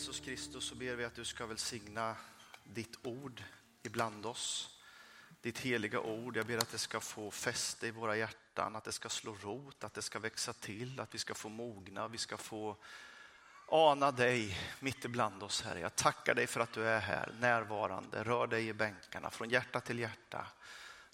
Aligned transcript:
Jesus 0.00 0.20
Kristus 0.20 0.64
så 0.64 0.74
ber 0.74 0.94
vi 0.94 1.04
att 1.04 1.14
du 1.14 1.24
ska 1.24 1.46
välsigna 1.46 2.16
ditt 2.64 2.98
ord 3.02 3.42
ibland 3.82 4.26
oss. 4.26 4.78
Ditt 5.40 5.58
heliga 5.58 6.00
ord. 6.00 6.36
Jag 6.36 6.46
ber 6.46 6.58
att 6.58 6.72
det 6.72 6.78
ska 6.78 7.00
få 7.00 7.30
fäste 7.30 7.86
i 7.86 7.90
våra 7.90 8.16
hjärtan, 8.16 8.76
att 8.76 8.84
det 8.84 8.92
ska 8.92 9.08
slå 9.08 9.34
rot, 9.34 9.84
att 9.84 9.94
det 9.94 10.02
ska 10.02 10.18
växa 10.18 10.52
till, 10.52 11.00
att 11.00 11.14
vi 11.14 11.18
ska 11.18 11.34
få 11.34 11.48
mogna, 11.48 12.08
vi 12.08 12.18
ska 12.18 12.36
få 12.36 12.76
ana 13.68 14.10
dig 14.10 14.58
mitt 14.80 15.04
ibland 15.04 15.42
oss, 15.42 15.62
Herre. 15.62 15.80
Jag 15.80 15.96
tackar 15.96 16.34
dig 16.34 16.46
för 16.46 16.60
att 16.60 16.72
du 16.72 16.84
är 16.84 17.00
här, 17.00 17.32
närvarande. 17.40 18.24
Rör 18.24 18.46
dig 18.46 18.68
i 18.68 18.72
bänkarna, 18.72 19.30
från 19.30 19.50
hjärta 19.50 19.80
till 19.80 19.98
hjärta. 19.98 20.46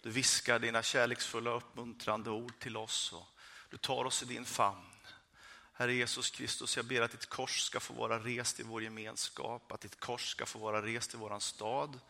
Du 0.00 0.10
viskar 0.10 0.58
dina 0.58 0.82
kärleksfulla 0.82 1.50
uppmuntrande 1.50 2.30
ord 2.30 2.58
till 2.58 2.76
oss 2.76 3.12
och 3.12 3.26
du 3.70 3.76
tar 3.76 4.04
oss 4.04 4.22
i 4.22 4.26
din 4.26 4.44
famn. 4.44 4.95
Herre 5.78 5.92
Jesus 5.92 6.30
Kristus, 6.30 6.76
jag 6.76 6.86
ber 6.86 7.00
att 7.00 7.10
ditt 7.10 7.26
kors 7.26 7.60
ska 7.60 7.80
få 7.80 7.94
vara 7.94 8.18
rest 8.18 8.60
i 8.60 8.62
vår 8.62 8.82
gemenskap, 8.82 9.72
att 9.72 9.80
ditt 9.80 10.00
kors 10.00 10.30
ska 10.30 10.46
få 10.46 10.58
vara 10.58 10.82
rest 10.82 11.14
i 11.14 11.16
våran 11.16 11.40
stad. 11.40 12.00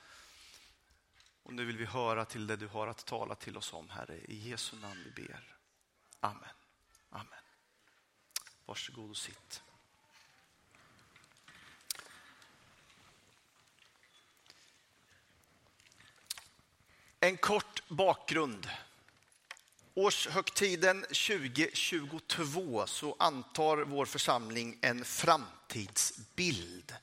Och 1.42 1.52
nu 1.52 1.65
vill 1.65 1.77
vi 1.77 1.84
höra 1.84 2.25
till 2.25 2.47
det 2.47 2.56
du 2.56 2.66
har 2.66 2.87
att 2.87 3.06
tala 3.06 3.34
till 3.34 3.56
oss 3.56 3.73
om, 3.73 3.89
Herre. 3.91 4.19
I 4.19 4.48
Jesu 4.48 4.77
namn 4.77 5.02
vi 5.05 5.23
ber. 5.23 5.56
Amen. 6.20 6.48
Amen. 7.11 7.39
Varsågod 8.66 9.11
och 9.11 9.16
sitt. 9.16 9.62
En 17.20 17.37
kort 17.37 17.89
bakgrund. 17.89 18.70
Årshögtiden 19.98 21.02
2022 21.02 22.86
så 22.86 23.16
antar 23.18 23.77
vår 23.77 24.06
församling 24.06 24.78
en 24.80 25.05
framtidsbild. 25.05 26.95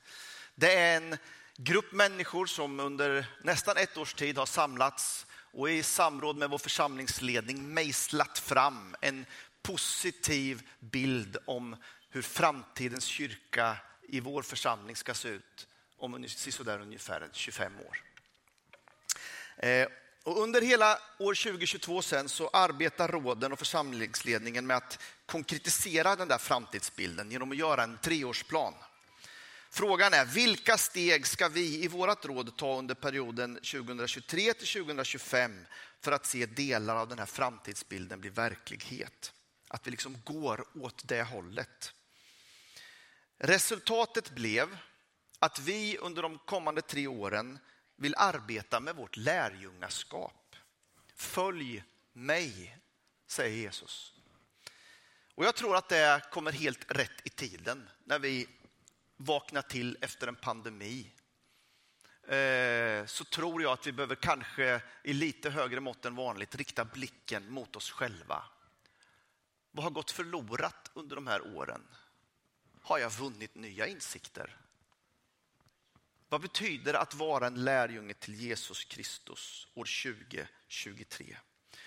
Det 0.54 0.74
är 0.74 0.96
en 0.96 1.16
grupp 1.56 1.92
människor 1.92 2.46
som 2.46 2.80
under 2.80 3.26
nästan 3.42 3.76
ett 3.76 3.96
års 3.96 4.14
tid 4.14 4.38
har 4.38 4.46
samlats 4.46 5.26
och 5.52 5.70
i 5.70 5.82
samråd 5.82 6.36
med 6.36 6.50
vår 6.50 6.58
församlingsledning 6.58 7.74
mejslat 7.74 8.38
fram 8.38 8.96
en 9.00 9.26
positiv 9.62 10.68
bild 10.80 11.36
om 11.46 11.76
hur 12.10 12.22
framtidens 12.22 13.04
kyrka 13.04 13.76
i 14.02 14.20
vår 14.20 14.42
församling 14.42 14.96
ska 14.96 15.14
se 15.14 15.28
ut 15.28 15.68
om 15.98 16.28
sådär 16.28 16.80
ungefär 16.80 17.28
25 17.32 17.72
år. 17.80 18.02
Eh, 19.56 19.88
och 20.24 20.42
under 20.42 20.62
hela 20.62 20.98
år 21.18 21.34
2022 21.34 22.02
sen 22.02 22.28
så 22.28 22.48
arbetar 22.48 23.08
råden 23.08 23.52
och 23.52 23.58
församlingsledningen 23.58 24.66
med 24.66 24.76
att 24.76 24.98
konkretisera 25.26 26.16
den 26.16 26.28
där 26.28 26.38
framtidsbilden 26.38 27.30
genom 27.30 27.50
att 27.50 27.56
göra 27.56 27.82
en 27.82 27.98
treårsplan. 27.98 28.74
Frågan 29.70 30.12
är 30.12 30.24
vilka 30.24 30.78
steg 30.78 31.26
ska 31.26 31.48
vi 31.48 31.84
i 31.84 31.88
vårt 31.88 32.24
råd 32.24 32.56
ta 32.56 32.78
under 32.78 32.94
perioden 32.94 33.54
2023 33.54 34.54
till 34.54 34.68
2025 34.68 35.66
för 36.00 36.12
att 36.12 36.26
se 36.26 36.46
delar 36.46 36.96
av 36.96 37.08
den 37.08 37.18
här 37.18 37.26
framtidsbilden 37.26 38.20
bli 38.20 38.30
verklighet? 38.30 39.32
Att 39.68 39.86
vi 39.86 39.90
liksom 39.90 40.22
går 40.24 40.64
åt 40.74 41.08
det 41.08 41.22
hållet. 41.22 41.92
Resultatet 43.38 44.30
blev 44.30 44.78
att 45.38 45.58
vi 45.58 45.98
under 45.98 46.22
de 46.22 46.38
kommande 46.38 46.82
tre 46.82 47.06
åren 47.06 47.58
vill 47.96 48.14
arbeta 48.16 48.80
med 48.80 48.96
vårt 48.96 49.16
lärjungaskap. 49.16 50.56
Följ 51.14 51.84
mig, 52.12 52.78
säger 53.26 53.56
Jesus. 53.56 54.12
Och 55.34 55.44
jag 55.44 55.54
tror 55.54 55.76
att 55.76 55.88
det 55.88 56.22
kommer 56.30 56.52
helt 56.52 56.90
rätt 56.90 57.20
i 57.24 57.30
tiden 57.30 57.90
när 58.04 58.18
vi 58.18 58.48
vaknar 59.16 59.62
till 59.62 59.98
efter 60.00 60.26
en 60.26 60.36
pandemi. 60.36 61.10
Eh, 62.28 63.06
så 63.06 63.24
tror 63.24 63.62
jag 63.62 63.72
att 63.72 63.86
vi 63.86 63.92
behöver 63.92 64.14
kanske 64.14 64.80
i 65.02 65.12
lite 65.12 65.50
högre 65.50 65.80
mått 65.80 66.04
än 66.04 66.16
vanligt 66.16 66.54
rikta 66.54 66.84
blicken 66.84 67.50
mot 67.50 67.76
oss 67.76 67.90
själva. 67.90 68.44
Vad 69.70 69.84
har 69.84 69.90
gått 69.90 70.10
förlorat 70.10 70.90
under 70.94 71.16
de 71.16 71.26
här 71.26 71.56
åren? 71.56 71.82
Har 72.82 72.98
jag 72.98 73.10
vunnit 73.10 73.54
nya 73.54 73.86
insikter? 73.86 74.56
Vad 76.28 76.40
betyder 76.40 76.94
att 76.94 77.14
vara 77.14 77.46
en 77.46 77.64
lärjunge 77.64 78.14
till 78.14 78.34
Jesus 78.34 78.84
Kristus 78.84 79.68
år 79.74 80.12
2023? 80.28 81.36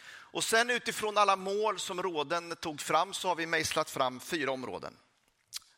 Och 0.09 0.43
sen 0.43 0.69
utifrån 0.69 1.17
alla 1.17 1.35
mål 1.35 1.79
som 1.79 2.03
råden 2.03 2.55
tog 2.55 2.81
fram 2.81 3.13
så 3.13 3.27
har 3.27 3.35
vi 3.35 3.45
mejslat 3.45 3.89
fram 3.89 4.19
fyra 4.19 4.51
områden. 4.51 4.97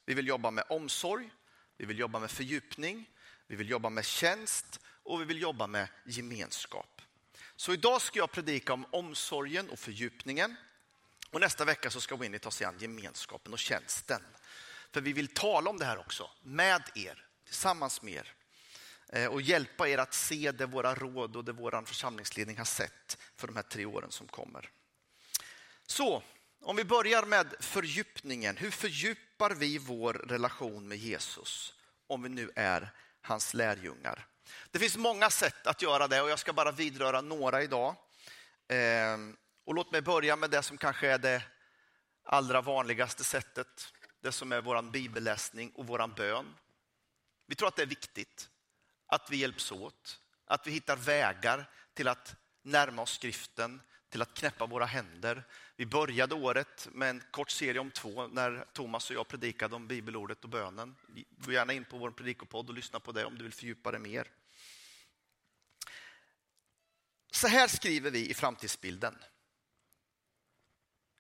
Vi 0.06 0.14
vill 0.14 0.28
jobba 0.28 0.52
med 0.52 0.64
omsorg, 0.70 1.30
vi 1.78 1.86
vill 1.86 2.00
jobba 2.00 2.20
med 2.20 2.32
fördjupning, 2.32 3.10
vi 3.48 3.56
vill 3.56 3.70
jobba 3.70 3.90
med 3.90 4.06
tjänst 4.06 4.80
och 4.86 5.22
vi 5.22 5.26
vill 5.26 5.42
jobba 5.42 5.68
med 5.68 5.88
gemenskap. 6.06 7.02
Så 7.56 7.74
idag 7.74 8.02
ska 8.02 8.20
jag 8.20 8.32
predika 8.32 8.74
om 8.74 8.86
omsorgen 8.92 9.70
och 9.70 9.80
fördjupningen. 9.80 10.56
Och 11.32 11.40
nästa 11.40 11.66
vecka 11.66 11.92
så 11.92 12.02
ska 12.02 12.16
Winnie 12.16 12.40
ta 12.40 12.52
sig 12.52 12.68
an 12.68 12.76
gemenskapen 12.80 13.54
och 13.54 13.60
tjänsten. 13.60 14.22
För 14.92 15.02
vi 15.02 15.14
vill 15.14 15.28
tala 15.28 15.70
om 15.70 15.78
det 15.78 15.86
här 15.86 15.98
också, 15.98 16.30
med 16.42 16.84
er, 16.96 17.26
tillsammans 17.46 18.02
med 18.02 18.14
er. 18.14 18.34
Eh, 19.14 19.28
och 19.28 19.42
hjälpa 19.42 19.90
er 19.90 19.98
att 19.98 20.14
se 20.14 20.52
det 20.52 20.66
våra 20.66 20.96
råd 20.96 21.36
och 21.36 21.46
det 21.46 21.52
vår 21.52 21.86
församlingsledning 21.86 22.58
har 22.58 22.66
sett 22.66 23.18
för 23.36 23.48
de 23.48 23.56
här 23.56 23.64
tre 23.64 23.86
åren 23.86 24.12
som 24.12 24.28
kommer. 24.28 24.70
Så, 25.88 26.24
om 26.62 26.76
vi 26.76 26.84
börjar 26.84 27.26
med 27.26 27.56
fördjupningen. 27.60 28.58
Hur 28.58 28.72
fördjupar 28.72 29.52
vi 29.52 29.78
vår 29.78 30.14
relation 30.14 30.88
med 30.88 30.98
Jesus 30.98 31.74
om 32.08 32.24
vi 32.24 32.30
nu 32.30 32.52
är 32.56 32.94
hans 33.22 33.54
lärjungar? 33.54 34.26
Det 34.72 34.80
finns 34.80 34.98
många 34.98 35.30
sätt 35.30 35.68
att 35.68 35.82
göra 35.82 36.08
det 36.08 36.22
och 36.22 36.30
jag 36.30 36.40
ska 36.40 36.54
bara 36.54 36.72
vidröra 36.72 37.22
några 37.22 37.64
idag. 37.64 37.96
Ehm, 38.68 39.38
och 39.66 39.76
låt 39.76 39.92
mig 39.92 40.02
börja 40.02 40.36
med 40.36 40.50
det 40.50 40.64
som 40.64 40.78
kanske 40.78 41.08
är 41.08 41.18
det 41.18 41.44
allra 42.24 42.62
vanligaste 42.62 43.24
sättet. 43.24 43.94
Det 44.22 44.32
som 44.32 44.52
är 44.52 44.62
vår 44.62 44.82
bibelläsning 44.82 45.72
och 45.76 45.88
vår 45.88 46.08
bön. 46.08 46.56
Vi 47.48 47.56
tror 47.56 47.68
att 47.68 47.76
det 47.76 47.82
är 47.82 47.86
viktigt 47.86 48.50
att 49.10 49.32
vi 49.32 49.38
hjälps 49.38 49.72
åt, 49.72 50.20
att 50.46 50.68
vi 50.68 50.72
hittar 50.72 50.96
vägar 50.96 51.70
till 51.94 52.08
att 52.08 52.36
närma 52.62 53.02
oss 53.02 53.12
skriften, 53.12 53.82
till 54.10 54.22
att 54.22 54.34
knäppa 54.34 54.66
våra 54.66 54.86
händer. 54.86 55.44
Vi 55.76 55.86
började 55.86 56.36
året 56.36 56.88
med 56.92 57.10
en 57.10 57.24
kort 57.32 57.50
serie 57.50 57.80
om 57.80 57.92
två 57.92 58.28
när 58.28 58.66
Thomas 58.74 59.10
och 59.10 59.16
jag 59.16 59.28
predikade 59.28 59.76
om 59.76 59.88
bibelordet 59.88 60.44
och 60.44 60.50
bönen. 60.50 60.96
Gå 61.30 61.52
gärna 61.52 61.74
in 61.74 61.86
på 61.86 61.98
vår 61.98 62.12
predikopodd 62.12 62.70
och 62.70 62.76
lyssna 62.76 63.00
på 63.00 63.12
det 63.12 63.26
om 63.26 63.38
du 63.38 63.44
vill 63.44 63.54
fördjupa 63.54 63.92
det 63.92 64.00
mer. 64.00 64.32
Så 67.32 67.48
här 67.48 67.68
skriver 67.68 68.12
vi 68.12 68.30
i 68.30 68.34
framtidsbilden. 68.34 69.16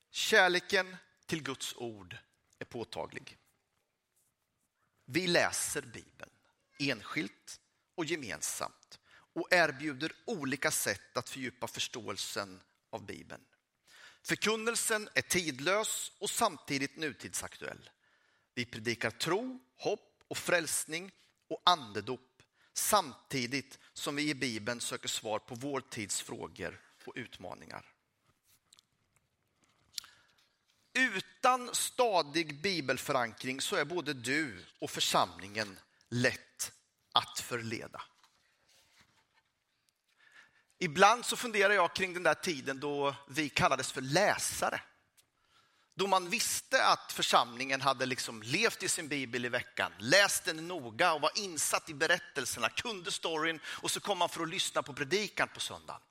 Kärleken 0.09 0.97
till 1.25 1.43
Guds 1.43 1.75
ord 1.75 2.17
är 2.59 2.65
påtaglig. 2.65 3.37
Vi 5.05 5.27
läser 5.27 5.81
Bibeln 5.81 6.31
enskilt 6.79 7.58
och 7.99 8.05
gemensamt 8.05 8.99
och 9.33 9.53
erbjuder 9.53 10.11
olika 10.25 10.71
sätt 10.71 11.17
att 11.17 11.29
fördjupa 11.29 11.67
förståelsen 11.67 12.61
av 12.89 13.05
Bibeln. 13.05 13.41
Förkunnelsen 14.23 15.09
är 15.13 15.21
tidlös 15.21 16.11
och 16.19 16.29
samtidigt 16.29 16.97
nutidsaktuell. 16.97 17.89
Vi 18.53 18.65
predikar 18.65 19.11
tro, 19.11 19.59
hopp 19.77 20.23
och 20.27 20.37
frälsning 20.37 21.11
och 21.47 21.61
andedop 21.65 22.41
samtidigt 22.73 23.79
som 23.93 24.15
vi 24.15 24.29
i 24.29 24.35
Bibeln 24.35 24.81
söker 24.81 25.09
svar 25.09 25.39
på 25.39 25.55
vår 25.55 25.81
tids 25.81 26.21
frågor 26.21 26.81
och 27.05 27.13
utmaningar. 27.15 27.85
Utan 30.93 31.75
stadig 31.75 32.61
bibelförankring 32.61 33.61
så 33.61 33.75
är 33.75 33.85
både 33.85 34.13
du 34.13 34.65
och 34.79 34.91
församlingen 34.91 35.79
lätt 36.09 36.48
att 37.19 37.39
förleda. 37.39 38.01
Ibland 40.77 41.25
så 41.25 41.35
funderar 41.35 41.73
jag 41.73 41.95
kring 41.95 42.13
den 42.13 42.23
där 42.23 42.33
tiden 42.33 42.79
då 42.79 43.15
vi 43.27 43.49
kallades 43.49 43.91
för 43.91 44.01
läsare. 44.01 44.81
Då 45.93 46.07
man 46.07 46.29
visste 46.29 46.85
att 46.85 47.11
församlingen 47.11 47.81
hade 47.81 48.05
liksom 48.05 48.41
levt 48.43 48.83
i 48.83 48.89
sin 48.89 49.07
bibel 49.07 49.45
i 49.45 49.49
veckan, 49.49 49.91
läst 49.97 50.45
den 50.45 50.67
noga 50.67 51.13
och 51.13 51.21
var 51.21 51.31
insatt 51.35 51.89
i 51.89 51.93
berättelserna, 51.93 52.69
kunde 52.69 53.11
storyn 53.11 53.59
och 53.65 53.91
så 53.91 53.99
kom 53.99 54.17
man 54.17 54.29
för 54.29 54.43
att 54.43 54.49
lyssna 54.49 54.83
på 54.83 54.93
predikan 54.93 55.47
på 55.53 55.59
söndagen. 55.59 56.01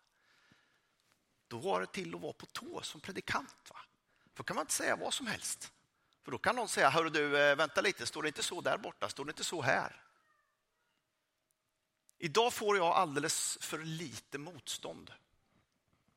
Då 1.49 1.59
var 1.59 1.81
det 1.81 1.87
till 1.87 2.15
att 2.15 2.21
vara 2.21 2.33
på 2.33 2.47
tå 2.47 2.83
som 2.83 3.01
predikant. 3.01 3.71
Va? 3.71 3.81
Då 4.35 4.43
kan 4.43 4.57
man 4.57 4.63
inte 4.63 4.75
säga 4.75 4.97
vad 4.97 5.15
som 5.15 5.27
helst. 5.27 5.73
För 6.25 6.33
då 6.33 6.39
kan 6.39 6.57
någon 6.57 6.69
säga, 6.69 6.91
hör 6.91 7.05
du, 7.05 7.39
eh, 7.39 7.57
vänta 7.57 7.81
lite, 7.81 8.07
står 8.07 8.23
det 8.23 8.29
inte 8.29 8.43
så 8.43 8.61
där 8.61 8.79
borta, 8.79 9.09
står 9.09 9.25
det 9.25 9.31
inte 9.31 9.45
så 9.45 9.63
här? 9.63 10.08
Idag 12.19 12.53
får 12.53 12.77
jag 12.77 12.87
alldeles 12.87 13.59
för 13.61 13.79
lite 13.79 14.39
motstånd. 14.39 15.13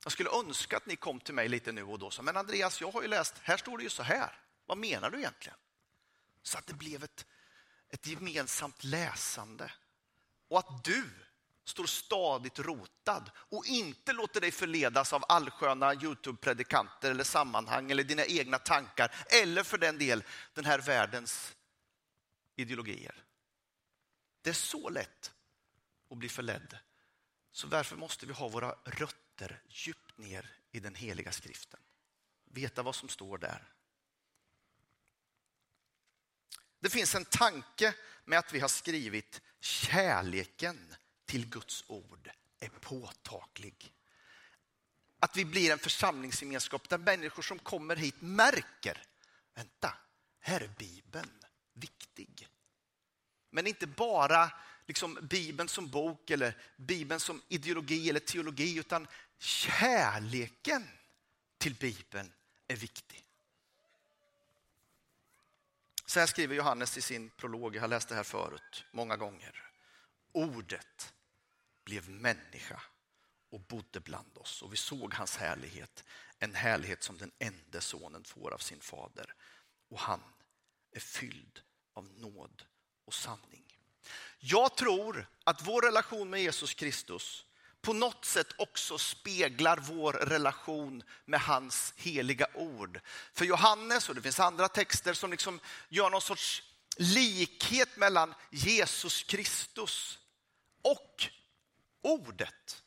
Jag 0.04 0.12
skulle 0.12 0.30
önska 0.30 0.78
att 0.78 0.86
ni 0.86 0.96
kom 0.96 1.20
till 1.20 1.34
mig 1.34 1.50
lite 1.50 1.72
nu 1.72 1.84
och 1.84 2.00
då. 2.00 2.12
Så, 2.12 2.24
men 2.24 2.38
Andreas, 2.38 2.82
jag 2.82 2.92
har 2.92 3.02
ju 3.02 3.08
läst, 3.08 3.38
här 3.38 3.58
står 3.58 3.78
det 3.78 3.84
ju 3.84 3.90
så 3.90 4.04
här. 4.04 4.40
Vad 4.66 4.78
menar 4.78 5.10
du 5.10 5.18
egentligen? 5.18 5.58
Så 6.44 6.58
att 6.58 6.68
det 6.68 6.74
blev 6.74 7.04
ett, 7.04 7.26
ett 7.90 8.08
gemensamt 8.08 8.84
läsande 8.84 9.72
och 10.48 10.60
att 10.60 10.84
du 10.84 11.10
står 11.64 11.86
stadigt 11.86 12.60
rotad 12.60 13.32
och 13.36 13.66
inte 13.66 14.14
låter 14.14 14.42
dig 14.42 14.52
förledas 14.52 15.14
av 15.14 15.24
allsköna 15.28 15.94
Youtube-predikanter 15.94 17.12
eller 17.12 17.24
sammanhang 17.24 17.92
eller 17.92 18.04
dina 18.04 18.26
egna 18.26 18.58
tankar 18.58 19.16
eller 19.30 19.64
för 19.64 19.78
den 19.78 19.98
del 19.98 20.24
den 20.54 20.66
här 20.66 20.80
världens 20.80 21.56
ideologier. 22.56 23.24
Det 24.42 24.50
är 24.50 24.54
så 24.54 24.90
lätt 24.90 25.32
och 26.12 26.18
bli 26.18 26.30
förledd. 26.30 26.78
Så 27.52 27.68
därför 27.68 27.96
måste 27.96 28.26
vi 28.26 28.34
ha 28.34 28.48
våra 28.48 28.72
rötter 28.72 29.62
djupt 29.68 30.18
ner 30.18 30.56
i 30.72 30.80
den 30.80 30.96
heliga 30.96 31.32
skriften. 31.32 31.80
Veta 32.46 32.84
vad 32.84 32.96
som 32.96 33.10
står 33.10 33.38
där. 33.38 33.74
Det 36.80 36.90
finns 36.90 37.16
en 37.16 37.26
tanke 37.26 37.96
med 38.26 38.40
att 38.40 38.54
vi 38.54 38.60
har 38.60 38.68
skrivit 38.68 39.42
kärleken 39.60 40.96
till 41.26 41.50
Guds 41.50 41.84
ord 41.88 42.32
är 42.60 42.70
påtaglig. 42.70 43.94
Att 45.20 45.38
vi 45.38 45.46
blir 45.46 45.72
en 45.72 45.80
församlingsgemenskap 45.80 46.90
där 46.90 46.98
människor 46.98 47.44
som 47.44 47.60
kommer 47.60 47.96
hit 47.96 48.22
märker, 48.22 49.04
vänta, 49.54 49.98
här 50.40 50.62
är 50.62 50.72
Bibeln 50.78 51.44
viktig. 51.74 52.48
Men 53.50 53.68
inte 53.68 53.88
bara 53.88 54.52
liksom 54.92 55.18
Bibeln 55.22 55.70
som 55.70 55.90
bok 55.90 56.30
eller 56.30 56.58
Bibeln 56.78 57.20
som 57.20 57.42
ideologi 57.48 58.10
eller 58.10 58.20
teologi, 58.20 58.80
utan 58.80 59.08
kärleken 59.40 60.88
till 61.58 61.76
Bibeln 61.76 62.34
är 62.68 62.76
viktig. 62.76 63.26
Så 66.06 66.20
här 66.20 66.28
skriver 66.28 66.56
Johannes 66.56 66.98
i 66.98 67.02
sin 67.02 67.30
prolog, 67.30 67.76
jag 67.76 67.82
har 67.82 67.88
läst 67.88 68.10
det 68.10 68.16
här 68.16 68.24
förut 68.24 68.86
många 68.92 69.18
gånger. 69.18 69.72
Ordet 70.32 71.14
blev 71.84 72.10
människa 72.10 72.82
och 73.50 73.60
bodde 73.60 74.00
bland 74.00 74.38
oss 74.38 74.62
och 74.62 74.74
vi 74.74 74.78
såg 74.78 75.14
hans 75.14 75.38
härlighet, 75.38 76.04
en 76.40 76.56
härlighet 76.56 77.04
som 77.04 77.18
den 77.18 77.32
enda 77.40 77.82
sonen 77.82 78.24
får 78.24 78.54
av 78.54 78.58
sin 78.58 78.80
fader. 78.80 79.34
Och 79.90 80.00
han 80.00 80.22
är 80.92 81.00
fylld 81.00 81.62
av 81.94 82.06
nåd 82.18 82.64
och 83.06 83.14
sanning. 83.14 83.71
Jag 84.40 84.76
tror 84.76 85.28
att 85.44 85.68
vår 85.68 85.82
relation 85.82 86.30
med 86.30 86.42
Jesus 86.42 86.74
Kristus 86.74 87.46
på 87.82 87.94
något 87.94 88.26
sätt 88.26 88.54
också 88.58 88.98
speglar 88.98 89.78
vår 89.78 90.14
relation 90.14 91.04
med 91.26 91.40
hans 91.40 91.94
heliga 91.98 92.48
ord. 92.54 93.00
För 93.34 93.46
Johannes, 93.46 94.10
och 94.10 94.16
det 94.16 94.22
finns 94.22 94.40
andra 94.40 94.68
texter 94.68 95.14
som 95.14 95.32
liksom 95.32 95.60
gör 95.90 96.10
någon 96.10 96.22
sorts 96.22 96.64
likhet 96.98 97.98
mellan 97.98 98.34
Jesus 98.50 99.24
Kristus 99.24 100.20
och 100.82 101.24
ordet. 102.02 102.84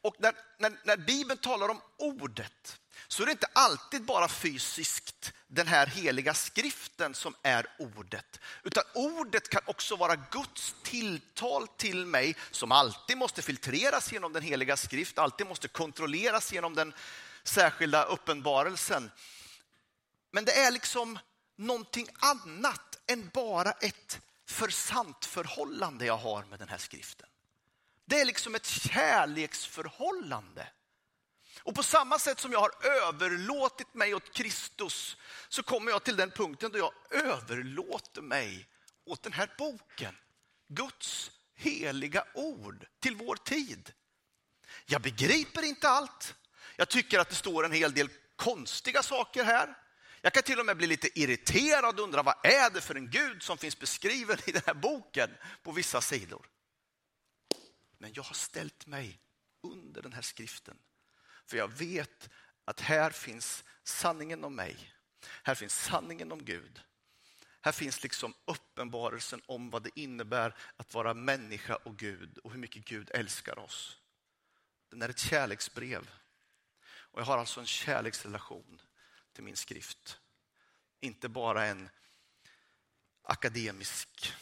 Och 0.00 0.16
när, 0.18 0.34
när, 0.58 0.80
när 0.84 0.96
Bibeln 0.96 1.40
talar 1.40 1.68
om 1.68 1.80
ordet 1.96 2.80
så 3.12 3.22
är 3.22 3.26
det 3.26 3.32
inte 3.32 3.48
alltid 3.52 4.04
bara 4.04 4.28
fysiskt 4.28 5.32
den 5.46 5.66
här 5.66 5.86
heliga 5.86 6.34
skriften 6.34 7.14
som 7.14 7.34
är 7.42 7.66
ordet. 7.78 8.40
Utan 8.62 8.84
ordet 8.94 9.48
kan 9.48 9.62
också 9.66 9.96
vara 9.96 10.16
Guds 10.16 10.74
tilltal 10.82 11.68
till 11.68 12.06
mig 12.06 12.36
som 12.50 12.72
alltid 12.72 13.16
måste 13.16 13.42
filtreras 13.42 14.12
genom 14.12 14.32
den 14.32 14.42
heliga 14.42 14.76
skrift, 14.76 15.18
alltid 15.18 15.46
måste 15.46 15.68
kontrolleras 15.68 16.52
genom 16.52 16.74
den 16.74 16.94
särskilda 17.44 18.04
uppenbarelsen. 18.04 19.10
Men 20.30 20.44
det 20.44 20.52
är 20.52 20.70
liksom 20.70 21.18
någonting 21.56 22.08
annat 22.18 22.98
än 23.06 23.30
bara 23.34 23.72
ett 23.72 24.20
för 24.46 24.68
sant 24.68 25.24
förhållande 25.24 26.06
jag 26.06 26.18
har 26.18 26.44
med 26.44 26.58
den 26.58 26.68
här 26.68 26.78
skriften. 26.78 27.28
Det 28.04 28.20
är 28.20 28.24
liksom 28.24 28.54
ett 28.54 28.66
kärleksförhållande. 28.66 30.66
Och 31.58 31.74
på 31.74 31.82
samma 31.82 32.18
sätt 32.18 32.40
som 32.40 32.52
jag 32.52 32.60
har 32.60 32.86
överlåtit 32.86 33.94
mig 33.94 34.14
åt 34.14 34.32
Kristus 34.32 35.16
så 35.48 35.62
kommer 35.62 35.90
jag 35.90 36.04
till 36.04 36.16
den 36.16 36.30
punkten 36.30 36.72
då 36.72 36.78
jag 36.78 36.92
överlåter 37.10 38.22
mig 38.22 38.68
åt 39.04 39.22
den 39.22 39.32
här 39.32 39.54
boken. 39.58 40.16
Guds 40.68 41.30
heliga 41.54 42.24
ord 42.34 42.86
till 43.00 43.16
vår 43.16 43.36
tid. 43.36 43.92
Jag 44.86 45.02
begriper 45.02 45.62
inte 45.62 45.88
allt. 45.88 46.34
Jag 46.76 46.88
tycker 46.88 47.18
att 47.18 47.28
det 47.28 47.34
står 47.34 47.64
en 47.64 47.72
hel 47.72 47.94
del 47.94 48.08
konstiga 48.36 49.02
saker 49.02 49.44
här. 49.44 49.78
Jag 50.20 50.32
kan 50.32 50.42
till 50.42 50.60
och 50.60 50.66
med 50.66 50.76
bli 50.76 50.86
lite 50.86 51.20
irriterad 51.20 51.98
och 51.98 52.04
undra 52.04 52.22
vad 52.22 52.46
är 52.46 52.70
det 52.70 52.80
för 52.80 52.94
en 52.94 53.10
Gud 53.10 53.42
som 53.42 53.58
finns 53.58 53.78
beskriven 53.78 54.38
i 54.46 54.52
den 54.52 54.62
här 54.66 54.74
boken 54.74 55.30
på 55.62 55.72
vissa 55.72 56.00
sidor. 56.00 56.46
Men 57.98 58.12
jag 58.14 58.22
har 58.22 58.34
ställt 58.34 58.86
mig 58.86 59.18
under 59.62 60.02
den 60.02 60.12
här 60.12 60.22
skriften. 60.22 60.78
För 61.46 61.56
jag 61.56 61.68
vet 61.68 62.30
att 62.64 62.80
här 62.80 63.10
finns 63.10 63.64
sanningen 63.82 64.44
om 64.44 64.54
mig. 64.54 64.92
Här 65.42 65.54
finns 65.54 65.74
sanningen 65.74 66.32
om 66.32 66.44
Gud. 66.44 66.80
Här 67.60 67.72
finns 67.72 68.02
liksom 68.02 68.34
uppenbarelsen 68.44 69.42
om 69.46 69.70
vad 69.70 69.82
det 69.82 70.00
innebär 70.00 70.54
att 70.76 70.94
vara 70.94 71.14
människa 71.14 71.76
och 71.76 71.96
Gud 71.96 72.38
och 72.38 72.50
hur 72.50 72.58
mycket 72.58 72.84
Gud 72.84 73.10
älskar 73.14 73.58
oss. 73.58 73.98
Den 74.90 75.02
är 75.02 75.08
ett 75.08 75.18
kärleksbrev. 75.18 76.10
Och 76.84 77.20
jag 77.20 77.26
har 77.26 77.38
alltså 77.38 77.60
en 77.60 77.66
kärleksrelation 77.66 78.80
till 79.32 79.44
min 79.44 79.56
skrift. 79.56 80.20
Inte 81.00 81.28
bara 81.28 81.66
en 81.66 81.88
akademisk 83.22 84.34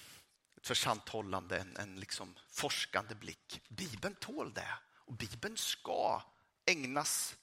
ett 0.60 0.66
försanthållande, 0.66 1.58
en, 1.58 1.76
en 1.76 2.00
liksom 2.00 2.34
forskande 2.48 3.14
blick. 3.14 3.62
Bibeln 3.68 4.14
tål 4.14 4.54
det 4.54 4.74
och 4.94 5.14
Bibeln 5.14 5.56
ska 5.56 6.22
ägnas 6.66 7.36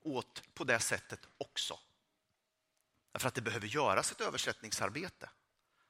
åt 0.00 0.54
på 0.54 0.64
det 0.64 0.80
sättet 0.80 1.28
också. 1.38 1.78
Därför 3.12 3.28
att 3.28 3.34
det 3.34 3.42
behöver 3.42 3.66
göras 3.66 4.12
ett 4.12 4.20
översättningsarbete. 4.20 5.30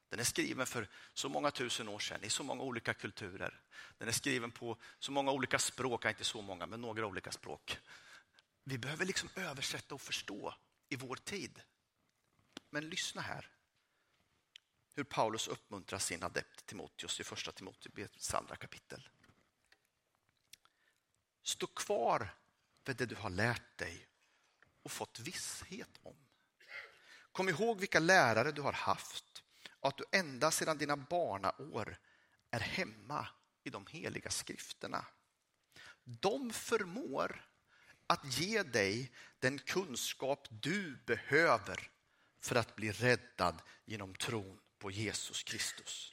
Den 0.08 0.20
är 0.20 0.24
skriven 0.24 0.66
för 0.66 0.88
så 1.14 1.28
många 1.28 1.50
tusen 1.50 1.88
år 1.88 1.98
sedan 1.98 2.24
i 2.24 2.30
så 2.30 2.42
många 2.42 2.62
olika 2.62 2.94
kulturer. 2.94 3.60
Den 3.98 4.08
är 4.08 4.12
skriven 4.12 4.50
på 4.50 4.78
så 4.98 5.12
många 5.12 5.32
olika 5.32 5.58
språk, 5.58 6.04
inte 6.04 6.24
så 6.24 6.42
många, 6.42 6.66
men 6.66 6.80
några 6.80 7.06
olika 7.06 7.32
språk. 7.32 7.78
Vi 8.64 8.78
behöver 8.78 9.04
liksom 9.04 9.28
översätta 9.34 9.94
och 9.94 10.00
förstå 10.00 10.54
i 10.88 10.96
vår 10.96 11.16
tid. 11.16 11.62
Men 12.70 12.88
lyssna 12.88 13.22
här 13.22 13.50
hur 14.94 15.04
Paulus 15.04 15.48
uppmuntrar 15.48 15.98
sin 15.98 16.22
adept 16.22 16.66
Timoteus 16.66 17.20
i 17.20 17.24
första 17.24 17.52
Timoteus 17.52 18.34
andra 18.34 18.56
kapitel. 18.56 19.08
Stå 21.42 21.66
kvar 21.66 22.34
med 22.86 22.96
det 22.96 23.06
du 23.06 23.14
har 23.14 23.30
lärt 23.30 23.78
dig 23.78 24.08
och 24.82 24.92
fått 24.92 25.20
visshet 25.20 26.00
om. 26.02 26.16
Kom 27.32 27.48
ihåg 27.48 27.80
vilka 27.80 28.00
lärare 28.00 28.52
du 28.52 28.62
har 28.62 28.72
haft 28.72 29.42
och 29.80 29.88
att 29.88 29.98
du 29.98 30.04
ända 30.12 30.50
sedan 30.50 30.78
dina 30.78 30.96
barnaår 30.96 31.98
är 32.50 32.60
hemma 32.60 33.28
i 33.64 33.70
de 33.70 33.86
heliga 33.86 34.30
skrifterna. 34.30 35.04
De 36.04 36.50
förmår 36.50 37.48
att 38.06 38.38
ge 38.38 38.62
dig 38.62 39.12
den 39.38 39.58
kunskap 39.58 40.48
du 40.50 40.96
behöver 41.06 41.90
för 42.40 42.56
att 42.56 42.76
bli 42.76 42.92
räddad 42.92 43.62
genom 43.84 44.14
tron 44.14 44.60
på 44.78 44.90
Jesus 44.90 45.42
Kristus. 45.42 46.12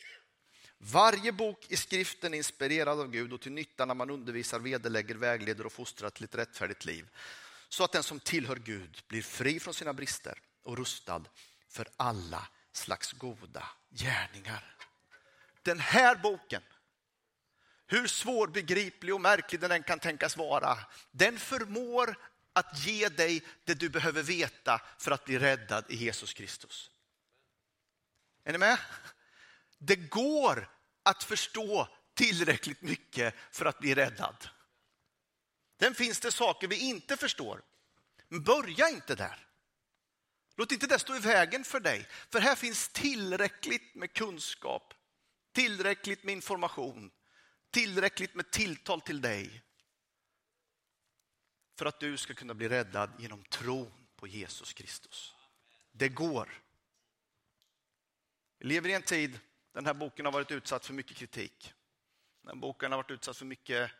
Varje 0.85 1.31
bok 1.31 1.65
i 1.69 1.77
skriften 1.77 2.33
är 2.33 2.37
inspirerad 2.37 2.99
av 2.99 3.11
Gud 3.11 3.33
och 3.33 3.41
till 3.41 3.51
nytta 3.51 3.85
när 3.85 3.93
man 3.93 4.09
undervisar, 4.09 4.59
vederlägger, 4.59 5.15
vägleder 5.15 5.65
och 5.65 5.73
fostrar 5.73 6.09
till 6.09 6.23
ett 6.23 6.35
rättfärdigt 6.35 6.85
liv. 6.85 7.09
Så 7.69 7.83
att 7.83 7.91
den 7.91 8.03
som 8.03 8.19
tillhör 8.19 8.55
Gud 8.55 9.03
blir 9.07 9.21
fri 9.21 9.59
från 9.59 9.73
sina 9.73 9.93
brister 9.93 10.39
och 10.63 10.77
rustad 10.77 11.23
för 11.69 11.87
alla 11.97 12.47
slags 12.71 13.11
goda 13.11 13.69
gärningar. 13.89 14.75
Den 15.61 15.79
här 15.79 16.15
boken, 16.15 16.61
hur 17.87 18.07
svårbegriplig 18.07 19.13
och 19.13 19.21
märklig 19.21 19.61
den 19.61 19.71
än 19.71 19.83
kan 19.83 19.99
tänkas 19.99 20.37
vara, 20.37 20.77
den 21.11 21.39
förmår 21.39 22.15
att 22.53 22.85
ge 22.85 23.09
dig 23.09 23.43
det 23.63 23.73
du 23.73 23.89
behöver 23.89 24.23
veta 24.23 24.81
för 24.97 25.11
att 25.11 25.25
bli 25.25 25.39
räddad 25.39 25.85
i 25.89 25.95
Jesus 25.95 26.33
Kristus. 26.33 26.91
Är 28.43 28.51
ni 28.51 28.57
med? 28.57 28.77
Det 29.85 29.95
går 29.95 30.69
att 31.03 31.23
förstå 31.23 31.87
tillräckligt 32.13 32.81
mycket 32.81 33.35
för 33.51 33.65
att 33.65 33.79
bli 33.79 33.95
räddad. 33.95 34.49
Sen 35.79 35.95
finns 35.95 36.19
det 36.19 36.31
saker 36.31 36.67
vi 36.67 36.79
inte 36.79 37.17
förstår. 37.17 37.61
Men 38.27 38.43
börja 38.43 38.89
inte 38.89 39.15
där. 39.15 39.47
Låt 40.55 40.71
inte 40.71 40.87
det 40.87 40.99
stå 40.99 41.15
i 41.15 41.19
vägen 41.19 41.63
för 41.63 41.79
dig. 41.79 42.07
För 42.29 42.39
här 42.39 42.55
finns 42.55 42.89
tillräckligt 42.89 43.95
med 43.95 44.13
kunskap, 44.13 44.93
tillräckligt 45.51 46.23
med 46.23 46.33
information, 46.33 47.11
tillräckligt 47.71 48.35
med 48.35 48.51
tilltal 48.51 49.01
till 49.01 49.21
dig 49.21 49.63
för 51.75 51.85
att 51.85 51.99
du 51.99 52.17
ska 52.17 52.33
kunna 52.33 52.53
bli 52.53 52.69
räddad 52.69 53.11
genom 53.19 53.43
tron 53.43 54.07
på 54.15 54.27
Jesus 54.27 54.73
Kristus. 54.73 55.33
Det 55.91 56.09
går. 56.09 56.61
Vi 58.59 58.67
lever 58.67 58.89
i 58.89 58.93
en 58.93 59.01
tid 59.01 59.39
den 59.73 59.85
här 59.85 59.93
boken 59.93 60.25
har 60.25 60.33
varit 60.33 60.51
utsatt 60.51 60.85
för 60.85 60.93
mycket 60.93 61.17
kritik. 61.17 61.73
Den 62.41 62.49
här 62.49 62.55
boken 62.61 62.91
har 62.91 62.97
varit 62.97 63.11
utsatt 63.11 63.37
för 63.37 63.45
mycket 63.45 63.91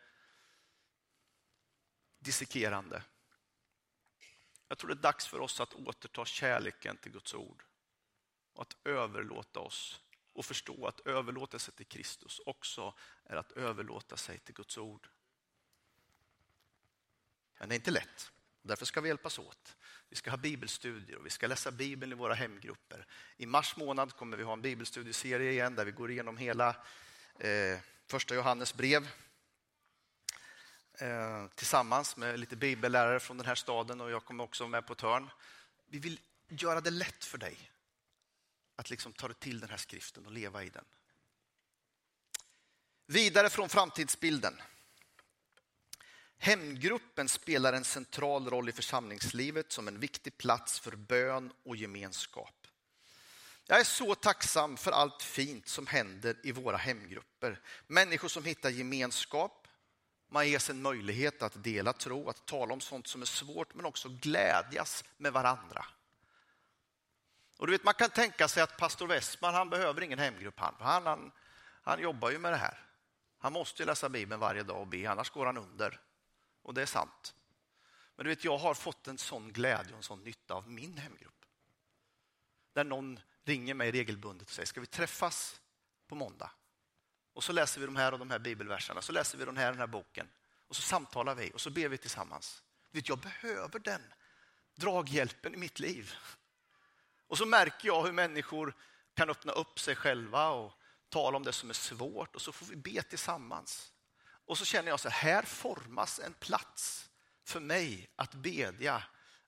dissekerande. 2.18 3.02
Jag 4.68 4.78
tror 4.78 4.88
det 4.88 4.94
är 4.94 5.02
dags 5.02 5.26
för 5.26 5.40
oss 5.40 5.60
att 5.60 5.74
återta 5.74 6.24
kärleken 6.24 6.96
till 6.96 7.12
Guds 7.12 7.34
ord 7.34 7.64
och 8.52 8.62
att 8.62 8.76
överlåta 8.84 9.60
oss 9.60 10.00
och 10.32 10.44
förstå 10.44 10.86
att 10.86 11.00
överlåtelse 11.00 11.72
till 11.72 11.86
Kristus 11.86 12.40
också 12.46 12.94
är 13.24 13.36
att 13.36 13.52
överlåta 13.52 14.16
sig 14.16 14.38
till 14.38 14.54
Guds 14.54 14.78
ord. 14.78 15.08
Men 17.58 17.68
det 17.68 17.74
är 17.74 17.76
inte 17.76 17.90
lätt. 17.90 18.32
Därför 18.66 18.86
ska 18.86 19.00
vi 19.00 19.08
hjälpas 19.08 19.38
åt. 19.38 19.76
Vi 20.08 20.16
ska 20.16 20.30
ha 20.30 20.36
bibelstudier 20.36 21.18
och 21.18 21.26
vi 21.26 21.30
ska 21.30 21.46
läsa 21.46 21.70
Bibeln 21.70 22.12
i 22.12 22.14
våra 22.14 22.34
hemgrupper. 22.34 23.06
I 23.36 23.46
mars 23.46 23.76
månad 23.76 24.12
kommer 24.12 24.36
vi 24.36 24.42
ha 24.42 24.52
en 24.52 24.62
bibelstudieserie 24.62 25.52
igen 25.52 25.74
där 25.74 25.84
vi 25.84 25.90
går 25.92 26.10
igenom 26.10 26.36
hela 26.36 26.68
eh, 27.38 27.78
första 28.06 28.34
Johannes 28.34 28.74
brev 28.74 29.08
eh, 30.98 31.46
tillsammans 31.54 32.16
med 32.16 32.40
lite 32.40 32.56
bibellärare 32.56 33.20
från 33.20 33.36
den 33.36 33.46
här 33.46 33.54
staden 33.54 34.00
och 34.00 34.10
jag 34.10 34.24
kommer 34.24 34.44
också 34.44 34.68
med 34.68 34.86
på 34.86 34.92
ett 34.92 35.00
hörn. 35.00 35.30
Vi 35.86 35.98
vill 35.98 36.20
göra 36.48 36.80
det 36.80 36.90
lätt 36.90 37.24
för 37.24 37.38
dig 37.38 37.70
att 38.76 38.90
liksom 38.90 39.12
ta 39.12 39.28
dig 39.28 39.36
till 39.36 39.60
den 39.60 39.70
här 39.70 39.76
skriften 39.76 40.26
och 40.26 40.32
leva 40.32 40.64
i 40.64 40.68
den. 40.68 40.84
Vidare 43.06 43.50
från 43.50 43.68
framtidsbilden. 43.68 44.54
Hemgruppen 46.38 47.28
spelar 47.28 47.72
en 47.72 47.84
central 47.84 48.50
roll 48.50 48.68
i 48.68 48.72
församlingslivet 48.72 49.72
som 49.72 49.88
en 49.88 50.00
viktig 50.00 50.38
plats 50.38 50.80
för 50.80 50.96
bön 50.96 51.52
och 51.64 51.76
gemenskap. 51.76 52.66
Jag 53.66 53.80
är 53.80 53.84
så 53.84 54.14
tacksam 54.14 54.76
för 54.76 54.92
allt 54.92 55.22
fint 55.22 55.68
som 55.68 55.86
händer 55.86 56.36
i 56.42 56.52
våra 56.52 56.76
hemgrupper. 56.76 57.60
Människor 57.86 58.28
som 58.28 58.44
hittar 58.44 58.70
gemenskap, 58.70 59.68
man 60.28 60.48
ges 60.48 60.70
en 60.70 60.82
möjlighet 60.82 61.42
att 61.42 61.64
dela 61.64 61.92
tro, 61.92 62.28
att 62.28 62.46
tala 62.46 62.72
om 62.72 62.80
sånt 62.80 63.06
som 63.06 63.22
är 63.22 63.26
svårt, 63.26 63.74
men 63.74 63.84
också 63.84 64.08
glädjas 64.08 65.04
med 65.16 65.32
varandra. 65.32 65.84
Och 67.56 67.66
du 67.66 67.72
vet, 67.72 67.84
man 67.84 67.94
kan 67.94 68.10
tänka 68.10 68.48
sig 68.48 68.62
att 68.62 68.76
pastor 68.76 69.06
Westman, 69.06 69.54
han 69.54 69.70
behöver 69.70 70.02
ingen 70.02 70.18
hemgrupp. 70.18 70.60
Han, 70.60 70.74
han, 70.78 71.06
han, 71.06 71.32
han 71.82 72.00
jobbar 72.00 72.30
ju 72.30 72.38
med 72.38 72.52
det 72.52 72.56
här. 72.56 72.78
Han 73.38 73.52
måste 73.52 73.84
läsa 73.84 74.08
Bibeln 74.08 74.40
varje 74.40 74.62
dag 74.62 74.80
och 74.80 74.86
be, 74.86 75.10
annars 75.10 75.30
går 75.30 75.46
han 75.46 75.56
under. 75.56 76.00
Och 76.64 76.74
det 76.74 76.82
är 76.82 76.86
sant. 76.86 77.34
Men 78.16 78.24
du 78.24 78.30
vet, 78.30 78.44
jag 78.44 78.58
har 78.58 78.74
fått 78.74 79.08
en 79.08 79.18
sån 79.18 79.52
glädje 79.52 79.92
och 79.92 79.96
en 79.96 80.02
sån 80.02 80.24
nytta 80.24 80.54
av 80.54 80.70
min 80.70 80.98
hemgrupp. 80.98 81.46
Där 82.72 82.84
någon 82.84 83.20
ringer 83.44 83.74
mig 83.74 83.92
regelbundet 83.92 84.48
och 84.48 84.54
säger, 84.54 84.66
ska 84.66 84.80
vi 84.80 84.86
träffas 84.86 85.60
på 86.08 86.14
måndag? 86.14 86.50
Och 87.32 87.44
så 87.44 87.52
läser 87.52 87.80
vi 87.80 87.86
de 87.86 87.96
här 87.96 88.12
och 88.12 88.18
de 88.18 88.30
här 88.30 88.38
bibelverserna, 88.38 89.02
så 89.02 89.12
läser 89.12 89.38
vi 89.38 89.44
den 89.44 89.56
här, 89.56 89.70
den 89.70 89.80
här 89.80 89.86
boken. 89.86 90.28
Och 90.68 90.76
så 90.76 90.82
samtalar 90.82 91.34
vi 91.34 91.50
och 91.54 91.60
så 91.60 91.70
ber 91.70 91.88
vi 91.88 91.98
tillsammans. 91.98 92.62
Du 92.90 92.98
vet, 92.98 93.08
jag 93.08 93.18
behöver 93.18 93.78
den 93.78 94.14
draghjälpen 94.74 95.54
i 95.54 95.56
mitt 95.56 95.78
liv. 95.78 96.14
Och 97.26 97.38
så 97.38 97.46
märker 97.46 97.88
jag 97.88 98.02
hur 98.02 98.12
människor 98.12 98.74
kan 99.14 99.30
öppna 99.30 99.52
upp 99.52 99.78
sig 99.78 99.96
själva 99.96 100.50
och 100.50 100.72
tala 101.08 101.36
om 101.36 101.42
det 101.42 101.52
som 101.52 101.70
är 101.70 101.74
svårt 101.74 102.34
och 102.34 102.42
så 102.42 102.52
får 102.52 102.66
vi 102.66 102.76
be 102.76 103.02
tillsammans. 103.02 103.93
Och 104.46 104.58
så 104.58 104.64
känner 104.64 104.88
jag 104.88 105.00
så 105.00 105.08
här, 105.08 105.32
här 105.32 105.42
formas 105.42 106.18
en 106.18 106.34
plats 106.34 107.10
för 107.44 107.60
mig 107.60 108.10
att 108.16 108.34
bedja, 108.34 109.02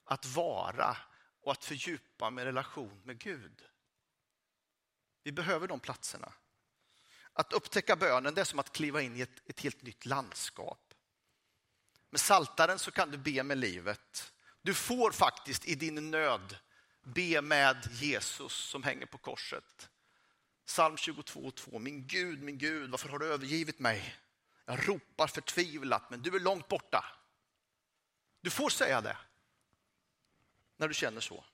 att 0.04 0.26
vara 0.26 0.96
och 1.42 1.52
att 1.52 1.64
fördjupa 1.64 2.30
min 2.30 2.44
relation 2.44 3.00
med 3.04 3.18
Gud. 3.18 3.62
Vi 5.22 5.32
behöver 5.32 5.68
de 5.68 5.80
platserna. 5.80 6.32
Att 7.32 7.52
upptäcka 7.52 7.96
bönen 7.96 8.34
det 8.34 8.40
är 8.40 8.44
som 8.44 8.58
att 8.58 8.72
kliva 8.72 9.02
in 9.02 9.16
i 9.16 9.20
ett, 9.20 9.48
ett 9.50 9.60
helt 9.60 9.82
nytt 9.82 10.06
landskap. 10.06 10.94
Med 12.10 12.20
saltaren 12.20 12.78
så 12.78 12.90
kan 12.90 13.10
du 13.10 13.18
be 13.18 13.42
med 13.42 13.58
livet. 13.58 14.32
Du 14.62 14.74
får 14.74 15.10
faktiskt 15.10 15.64
i 15.64 15.74
din 15.74 16.10
nöd 16.10 16.56
be 17.02 17.42
med 17.42 17.88
Jesus 17.92 18.52
som 18.52 18.82
hänger 18.82 19.06
på 19.06 19.18
korset. 19.18 19.90
Psalm 20.66 20.96
22.2. 20.96 21.78
Min 21.78 22.06
Gud, 22.06 22.42
min 22.42 22.58
Gud, 22.58 22.90
varför 22.90 23.08
har 23.08 23.18
du 23.18 23.26
övergivit 23.26 23.78
mig? 23.78 24.16
Jag 24.66 24.88
ropar 24.88 25.26
förtvivlat, 25.26 26.10
men 26.10 26.22
du 26.22 26.36
är 26.36 26.40
långt 26.40 26.68
borta. 26.68 27.04
Du 28.40 28.50
får 28.50 28.70
säga 28.70 29.00
det 29.00 29.16
när 30.76 30.88
du 30.88 30.94
känner 30.94 31.20
så. 31.20 31.44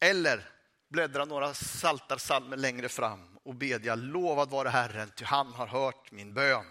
Eller 0.00 0.50
bläddra 0.88 1.24
några 1.24 1.54
saltarsalmer 1.54 2.56
längre 2.56 2.88
fram 2.88 3.38
och 3.42 3.54
bedja 3.54 3.94
lovad 3.94 4.50
vare 4.50 4.68
Herren, 4.68 5.10
ty 5.16 5.24
han 5.24 5.52
har 5.52 5.66
hört 5.66 6.12
min 6.12 6.34
bön. 6.34 6.66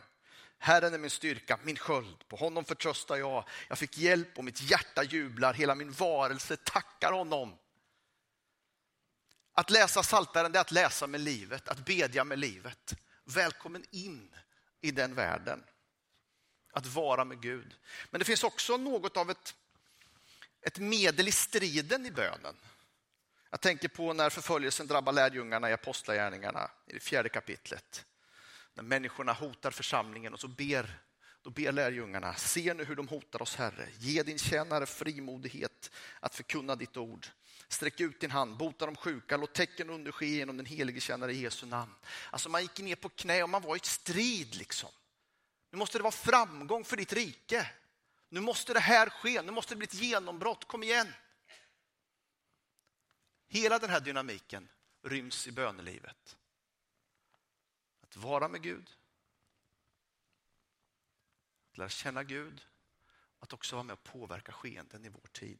Herren 0.57 0.93
är 0.93 0.97
min 0.97 1.09
styrka, 1.09 1.59
min 1.63 1.77
sköld, 1.77 2.27
på 2.27 2.35
honom 2.35 2.65
förtröstar 2.65 3.15
jag. 3.15 3.47
Jag 3.67 3.77
fick 3.77 3.97
hjälp 3.97 4.37
och 4.37 4.43
mitt 4.43 4.61
hjärta 4.61 5.03
jublar, 5.03 5.53
hela 5.53 5.75
min 5.75 5.91
varelse 5.91 6.57
tackar 6.57 7.11
honom. 7.11 7.57
Att 9.53 9.69
läsa 9.69 10.03
saltaren 10.03 10.55
är 10.55 10.59
att 10.59 10.71
läsa 10.71 11.07
med 11.07 11.21
livet, 11.21 11.69
att 11.69 11.85
bedja 11.85 12.23
med 12.23 12.39
livet. 12.39 12.93
Välkommen 13.23 13.85
in 13.91 14.35
i 14.81 14.91
den 14.91 15.15
världen. 15.15 15.63
Att 16.71 16.86
vara 16.86 17.25
med 17.25 17.41
Gud. 17.41 17.75
Men 18.09 18.19
det 18.19 18.25
finns 18.25 18.43
också 18.43 18.77
något 18.77 19.17
av 19.17 19.29
ett, 19.29 19.55
ett 20.62 20.79
medel 20.79 21.27
i 21.27 21.31
striden 21.31 22.05
i 22.05 22.12
bönen. 22.12 22.55
Jag 23.50 23.62
tänker 23.62 23.88
på 23.88 24.13
när 24.13 24.29
förföljelsen 24.29 24.88
drabbar 24.88 25.13
lärjungarna 25.13 25.69
i 25.69 25.74
Apostlagärningarna 25.74 26.71
i 26.88 26.93
det 26.93 27.00
fjärde 27.00 27.29
kapitlet. 27.29 28.05
När 28.74 28.83
människorna 28.83 29.33
hotar 29.33 29.71
församlingen 29.71 30.33
och 30.33 30.39
så 30.39 30.48
ber, 30.48 31.00
då 31.41 31.50
ber 31.50 31.71
lärjungarna, 31.71 32.33
se 32.33 32.74
nu 32.74 32.83
hur 32.83 32.95
de 32.95 33.07
hotar 33.07 33.41
oss 33.41 33.55
Herre, 33.55 33.89
ge 33.98 34.24
din 34.24 34.38
tjänare 34.38 34.86
frimodighet 34.86 35.91
att 36.19 36.36
förkunna 36.36 36.75
ditt 36.75 36.98
ord. 36.98 37.27
Sträck 37.69 37.99
ut 37.99 38.19
din 38.19 38.31
hand, 38.31 38.57
bota 38.57 38.85
de 38.85 38.95
sjuka, 38.95 39.38
låt 39.38 39.53
tecken 39.53 39.89
underske 39.89 40.25
genom 40.25 40.57
den 40.57 40.65
helige 40.65 40.99
tjänare 40.99 41.33
i 41.33 41.41
Jesu 41.41 41.65
namn. 41.65 41.95
Alltså 42.31 42.49
man 42.49 42.61
gick 42.61 42.79
ner 42.79 42.95
på 42.95 43.09
knä 43.09 43.43
och 43.43 43.49
man 43.49 43.61
var 43.61 43.75
i 43.75 43.77
ett 43.77 43.85
strid 43.85 44.55
liksom. 44.55 44.89
Nu 45.71 45.77
måste 45.77 45.97
det 45.97 46.03
vara 46.03 46.11
framgång 46.11 46.83
för 46.83 46.97
ditt 46.97 47.13
rike. 47.13 47.71
Nu 48.29 48.39
måste 48.39 48.73
det 48.73 48.79
här 48.79 49.09
ske, 49.09 49.41
nu 49.41 49.51
måste 49.51 49.73
det 49.73 49.77
bli 49.77 49.85
ett 49.85 49.93
genombrott, 49.93 50.67
kom 50.67 50.83
igen. 50.83 51.13
Hela 53.47 53.79
den 53.79 53.89
här 53.89 53.99
dynamiken 53.99 54.69
ryms 55.01 55.47
i 55.47 55.51
bönelivet. 55.51 56.38
Att 58.01 58.17
vara 58.17 58.47
med 58.47 58.61
Gud, 58.61 58.97
att 61.71 61.77
lära 61.77 61.89
känna 61.89 62.23
Gud, 62.23 62.65
att 63.39 63.53
också 63.53 63.75
vara 63.75 63.83
med 63.83 63.93
och 63.93 64.03
påverka 64.03 64.51
skeenden 64.51 65.05
i 65.05 65.09
vår 65.09 65.27
tid. 65.31 65.59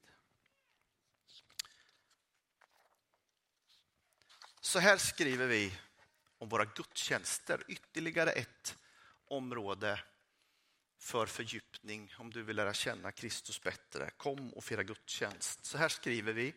Så 4.62 4.80
här 4.80 4.98
skriver 4.98 5.48
vi 5.48 5.74
om 6.38 6.50
våra 6.50 6.66
gudstjänster. 6.66 7.64
Ytterligare 7.68 8.32
ett 8.32 8.78
område 9.28 10.00
för 11.00 11.26
fördjupning 11.26 12.14
om 12.18 12.32
du 12.32 12.44
vill 12.44 12.56
lära 12.56 12.74
känna 12.74 13.12
Kristus 13.12 13.62
bättre. 13.62 14.10
Kom 14.18 14.54
och 14.54 14.64
fira 14.64 14.84
gudstjänst. 14.84 15.66
Så 15.66 15.78
här 15.78 15.90
skriver 15.90 16.34
vi. 16.34 16.54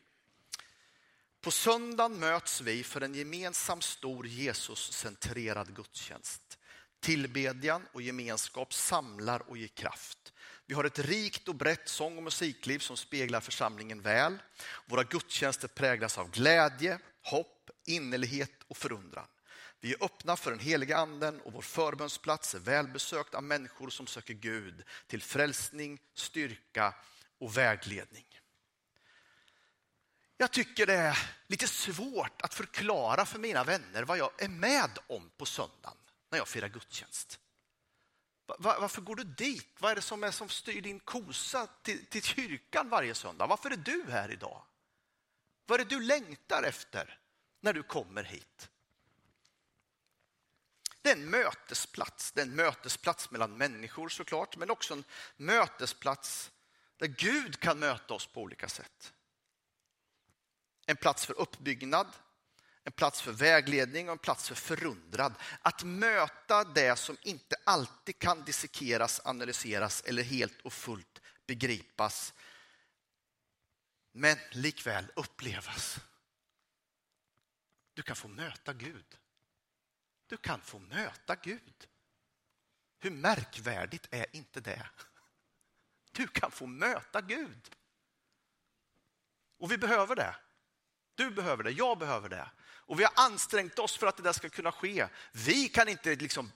På 1.40 1.50
söndagen 1.50 2.18
möts 2.18 2.60
vi 2.60 2.84
för 2.84 3.00
en 3.00 3.14
gemensam 3.14 3.80
stor 3.80 4.26
Jesus-centrerad 4.26 5.76
gudstjänst. 5.76 6.58
Tillbedjan 7.00 7.86
och 7.92 8.02
gemenskap 8.02 8.74
samlar 8.74 9.50
och 9.50 9.58
ger 9.58 9.68
kraft. 9.68 10.32
Vi 10.66 10.74
har 10.74 10.84
ett 10.84 10.98
rikt 10.98 11.48
och 11.48 11.54
brett 11.54 11.88
sång 11.88 12.16
och 12.16 12.22
musikliv 12.22 12.78
som 12.78 12.96
speglar 12.96 13.40
församlingen 13.40 14.00
väl. 14.00 14.38
Våra 14.86 15.02
gudstjänster 15.04 15.68
präglas 15.68 16.18
av 16.18 16.30
glädje, 16.30 16.98
hopp, 17.22 17.61
innerlighet 17.84 18.62
och 18.68 18.76
förundran. 18.76 19.26
Vi 19.80 19.92
är 19.92 20.04
öppna 20.04 20.36
för 20.36 20.50
den 20.50 20.60
heliga 20.60 20.96
anden 20.96 21.40
och 21.40 21.52
vår 21.52 21.62
förbönsplats 21.62 22.54
är 22.54 22.58
välbesökt 22.58 23.34
av 23.34 23.42
människor 23.42 23.90
som 23.90 24.06
söker 24.06 24.34
Gud 24.34 24.84
till 25.06 25.22
frälsning, 25.22 26.00
styrka 26.14 26.94
och 27.38 27.56
vägledning. 27.56 28.26
Jag 30.36 30.50
tycker 30.50 30.86
det 30.86 30.94
är 30.94 31.18
lite 31.46 31.68
svårt 31.68 32.42
att 32.42 32.54
förklara 32.54 33.26
för 33.26 33.38
mina 33.38 33.64
vänner 33.64 34.02
vad 34.02 34.18
jag 34.18 34.42
är 34.42 34.48
med 34.48 34.98
om 35.06 35.30
på 35.36 35.46
söndagen 35.46 35.98
när 36.30 36.38
jag 36.38 36.48
firar 36.48 36.68
gudstjänst. 36.68 37.38
Varför 38.58 39.02
går 39.02 39.16
du 39.16 39.24
dit? 39.24 39.76
Vad 39.78 39.90
är 39.90 39.94
det 39.94 40.02
som, 40.02 40.24
är 40.24 40.30
som 40.30 40.48
styr 40.48 40.80
din 40.80 41.00
kosa 41.00 41.66
till, 41.82 42.06
till 42.06 42.22
kyrkan 42.22 42.88
varje 42.88 43.14
söndag? 43.14 43.46
Varför 43.46 43.70
är 43.70 43.76
du 43.76 44.04
här 44.08 44.30
idag? 44.30 44.62
Vad 45.66 45.80
är 45.80 45.84
det 45.84 45.94
du 45.96 46.02
längtar 46.02 46.62
efter 46.62 47.18
när 47.62 47.72
du 47.72 47.82
kommer 47.82 48.22
hit? 48.22 48.70
Det 51.02 51.10
är 51.10 51.16
en 51.16 51.30
mötesplats. 51.30 52.32
Det 52.32 52.40
är 52.40 52.46
en 52.46 52.54
mötesplats 52.54 53.30
mellan 53.30 53.56
människor 53.56 54.08
såklart, 54.08 54.56
men 54.56 54.70
också 54.70 54.94
en 54.94 55.04
mötesplats 55.36 56.50
där 56.96 57.06
Gud 57.06 57.60
kan 57.60 57.78
möta 57.78 58.14
oss 58.14 58.26
på 58.26 58.40
olika 58.40 58.68
sätt. 58.68 59.12
En 60.86 60.96
plats 60.96 61.26
för 61.26 61.40
uppbyggnad, 61.40 62.06
en 62.84 62.92
plats 62.92 63.22
för 63.22 63.32
vägledning 63.32 64.08
och 64.08 64.12
en 64.12 64.18
plats 64.18 64.48
för 64.48 64.54
förundrad. 64.54 65.34
Att 65.62 65.82
möta 65.82 66.64
det 66.64 66.96
som 66.96 67.16
inte 67.22 67.56
alltid 67.64 68.18
kan 68.18 68.44
dissekeras, 68.44 69.20
analyseras 69.24 70.02
eller 70.06 70.22
helt 70.22 70.60
och 70.60 70.72
fullt 70.72 71.20
begripas. 71.46 72.34
Men 74.12 74.38
likväl 74.50 75.12
upplevas. 75.16 76.00
Du 78.02 78.06
kan 78.06 78.16
få 78.16 78.28
möta 78.28 78.72
Gud. 78.72 79.18
Du 80.26 80.36
kan 80.36 80.60
få 80.60 80.78
möta 80.78 81.34
Gud. 81.34 81.88
Hur 82.98 83.10
märkvärdigt 83.10 84.08
är 84.10 84.36
inte 84.36 84.60
det? 84.60 84.88
Du 86.12 86.26
kan 86.26 86.50
få 86.50 86.66
möta 86.66 87.20
Gud. 87.20 87.76
Och 89.58 89.72
vi 89.72 89.78
behöver 89.78 90.16
det. 90.16 90.36
Du 91.14 91.30
behöver 91.30 91.64
det, 91.64 91.70
jag 91.70 91.98
behöver 91.98 92.28
det. 92.28 92.50
Och 92.60 93.00
vi 93.00 93.04
har 93.04 93.12
ansträngt 93.16 93.78
oss 93.78 93.96
för 93.96 94.06
att 94.06 94.16
det 94.16 94.22
där 94.22 94.32
ska 94.32 94.48
kunna 94.48 94.72
ske. 94.72 95.08
Vi 95.32 95.68
kan 95.68 95.88
inte 95.88 96.14
liksom 96.14 96.52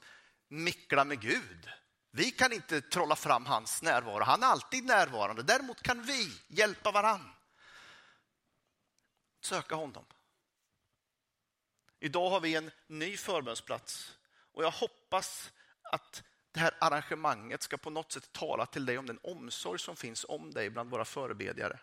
mickla 0.49 1.05
med 1.05 1.21
Gud. 1.21 1.71
Vi 2.11 2.31
kan 2.31 2.53
inte 2.53 2.81
trolla 2.81 3.17
fram 3.17 3.47
hans 3.47 3.83
närvaro. 3.83 4.25
Han 4.25 4.43
är 4.43 4.47
alltid 4.47 4.85
närvarande. 4.85 5.43
Däremot 5.43 5.83
kan 5.83 6.03
vi 6.03 6.33
hjälpa 6.49 6.91
varann. 6.91 7.31
Söka 9.41 9.75
honom. 9.75 10.05
Idag 12.01 12.31
har 12.31 12.41
vi 12.41 12.55
en 12.55 12.71
ny 12.87 13.17
förbönsplats 13.17 14.19
och 14.53 14.65
jag 14.65 14.71
hoppas 14.71 15.53
att 15.83 16.23
det 16.53 16.61
här 16.61 16.75
arrangemanget 16.81 17.63
ska 17.63 17.77
på 17.77 17.91
något 17.91 18.13
sätt 18.13 18.33
tala 18.33 18.67
till 18.67 18.87
dig 18.87 18.99
om 18.99 19.07
den 19.07 19.19
omsorg 19.23 19.79
som 19.79 19.97
finns 19.97 20.27
om 20.29 20.51
dig 20.51 20.71
bland 20.71 20.91
våra 20.91 21.05
förebedjare. 21.05 21.79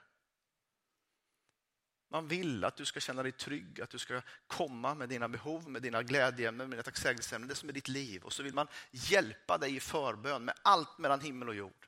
Man 2.10 2.28
vill 2.28 2.64
att 2.64 2.76
du 2.76 2.86
ska 2.86 3.00
känna 3.00 3.24
dig 3.24 3.32
trygg, 3.32 3.82
att 3.82 3.90
du 3.90 3.98
ska 3.98 4.22
komma 4.48 4.96
med 4.96 5.10
dina 5.10 5.30
behov, 5.30 5.70
med 5.70 5.82
dina 5.82 6.04
glädjeämnen, 6.04 6.70
med 6.70 6.78
dina 6.78 6.84
tacksägelseämnen, 6.84 7.50
det 7.50 7.56
som 7.56 7.70
är 7.70 7.74
ditt 7.74 7.88
liv. 7.88 8.24
Och 8.24 8.34
så 8.34 8.44
vill 8.44 8.54
man 8.54 8.68
hjälpa 8.92 9.58
dig 9.58 9.76
i 9.76 9.80
förbön 9.80 10.46
med 10.46 10.56
allt 10.62 10.98
mellan 10.98 11.22
himmel 11.22 11.50
och 11.50 11.56
jord. 11.56 11.88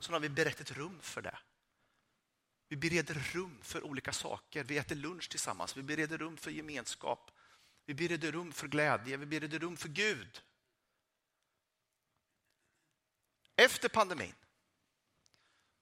Så 0.00 0.12
har 0.12 0.20
vi 0.20 0.28
berett 0.28 0.60
ett 0.60 0.72
rum 0.72 0.98
för 1.00 1.22
det. 1.22 1.38
Vi 2.72 2.76
bereder 2.76 3.14
rum 3.14 3.58
för 3.62 3.84
olika 3.84 4.12
saker. 4.12 4.64
Vi 4.64 4.78
äter 4.78 4.96
lunch 4.96 5.30
tillsammans, 5.30 5.76
vi 5.76 5.82
bereder 5.82 6.18
rum 6.18 6.36
för 6.36 6.50
gemenskap. 6.50 7.30
Vi 7.84 7.94
bereder 7.94 8.32
rum 8.32 8.52
för 8.52 8.68
glädje, 8.68 9.16
vi 9.16 9.26
bereder 9.26 9.58
rum 9.58 9.76
för 9.76 9.88
Gud. 9.88 10.42
Efter 13.56 13.88
pandemin 13.88 14.34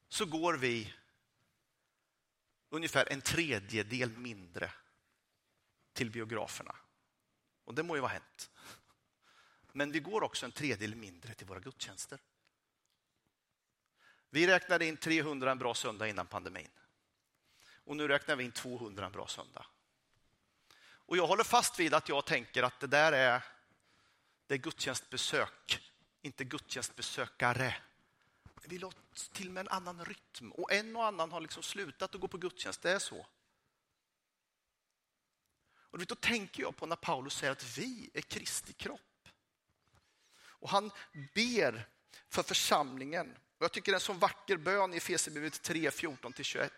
så 0.08 0.26
går 0.26 0.54
vi 0.54 0.94
ungefär 2.68 3.12
en 3.12 3.20
tredjedel 3.20 4.18
mindre 4.18 4.72
till 5.92 6.10
biograferna. 6.10 6.76
Och 7.64 7.74
det 7.74 7.82
må 7.82 7.94
ju 7.94 8.00
vara 8.00 8.12
hänt. 8.12 8.50
Men 9.72 9.92
vi 9.92 10.00
går 10.00 10.22
också 10.22 10.46
en 10.46 10.52
tredjedel 10.52 10.94
mindre 10.94 11.34
till 11.34 11.46
våra 11.46 11.60
gudstjänster. 11.60 12.20
Vi 14.30 14.46
räknade 14.46 14.86
in 14.86 14.96
300 14.96 15.50
en 15.50 15.58
bra 15.58 15.74
söndag 15.74 16.08
innan 16.08 16.26
pandemin. 16.26 16.68
Och 17.90 17.96
nu 17.96 18.08
räknar 18.08 18.36
vi 18.36 18.44
in 18.44 18.52
200 18.52 19.06
en 19.06 19.12
bra 19.12 19.26
söndag. 19.26 19.66
Och 20.82 21.16
jag 21.16 21.26
håller 21.26 21.44
fast 21.44 21.80
vid 21.80 21.94
att 21.94 22.08
jag 22.08 22.26
tänker 22.26 22.62
att 22.62 22.80
det 22.80 22.86
där 22.86 23.12
är, 23.12 23.44
det 24.46 24.54
är 24.54 24.58
gudstjänstbesök, 24.58 25.82
inte 26.22 26.44
gudstjänstbesökare. 26.44 27.76
Vi 28.62 28.78
la 28.78 28.92
till 29.32 29.50
med 29.50 29.60
en 29.60 29.68
annan 29.68 30.04
rytm 30.04 30.52
och 30.52 30.72
en 30.72 30.96
och 30.96 31.06
annan 31.06 31.32
har 31.32 31.40
liksom 31.40 31.62
slutat 31.62 32.14
att 32.14 32.20
gå 32.20 32.28
på 32.28 32.38
gudstjänst. 32.38 32.82
Det 32.82 32.90
är 32.90 32.98
så. 32.98 33.26
Och 35.72 36.06
då 36.06 36.14
tänker 36.14 36.62
jag 36.62 36.76
på 36.76 36.86
när 36.86 36.96
Paulus 36.96 37.34
säger 37.34 37.52
att 37.52 37.78
vi 37.78 38.10
är 38.14 38.22
Kristi 38.22 38.72
kropp. 38.72 39.28
Och 40.42 40.70
han 40.70 40.90
ber 41.34 41.88
för 42.28 42.42
församlingen. 42.42 43.36
Och 43.58 43.64
jag 43.64 43.72
tycker 43.72 43.92
det 43.92 43.94
är 43.94 44.00
en 44.00 44.00
så 44.00 44.12
vacker 44.12 44.56
bön 44.56 44.94
i 44.94 44.96
Efesierbrevet 44.96 45.62
3, 45.62 45.90
14-21. 45.90 46.70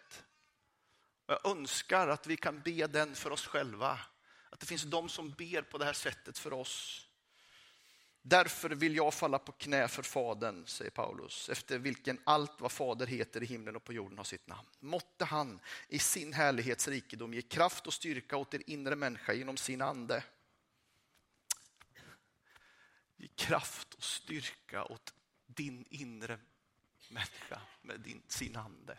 Jag 1.26 1.46
önskar 1.46 2.08
att 2.08 2.26
vi 2.26 2.36
kan 2.36 2.60
be 2.60 2.86
den 2.86 3.14
för 3.14 3.30
oss 3.30 3.46
själva. 3.46 4.00
Att 4.50 4.60
det 4.60 4.66
finns 4.66 4.82
de 4.82 5.08
som 5.08 5.30
ber 5.30 5.62
på 5.62 5.78
det 5.78 5.84
här 5.84 5.92
sättet 5.92 6.38
för 6.38 6.52
oss. 6.52 7.08
Därför 8.24 8.70
vill 8.70 8.96
jag 8.96 9.14
falla 9.14 9.38
på 9.38 9.52
knä 9.52 9.88
för 9.88 10.02
Fadern, 10.02 10.66
säger 10.66 10.90
Paulus, 10.90 11.48
efter 11.48 11.78
vilken 11.78 12.20
allt 12.24 12.60
vad 12.60 12.72
Fader 12.72 13.06
heter 13.06 13.42
i 13.42 13.46
himlen 13.46 13.76
och 13.76 13.84
på 13.84 13.92
jorden 13.92 14.18
har 14.18 14.24
sitt 14.24 14.46
namn. 14.46 14.68
Måtte 14.80 15.24
han 15.24 15.60
i 15.88 15.98
sin 15.98 16.32
härlighets 16.32 16.88
rikedom 16.88 17.34
ge 17.34 17.42
kraft 17.42 17.86
och 17.86 17.94
styrka 17.94 18.36
åt 18.36 18.54
er 18.54 18.62
inre 18.66 18.96
människa 18.96 19.32
genom 19.32 19.56
sin 19.56 19.82
ande. 19.82 20.24
Ge 23.16 23.28
kraft 23.28 23.94
och 23.94 24.04
styrka 24.04 24.84
åt 24.84 25.14
din 25.46 25.86
inre 25.90 26.38
människa 27.08 27.60
med 27.82 28.00
din, 28.00 28.22
sin 28.28 28.56
ande. 28.56 28.98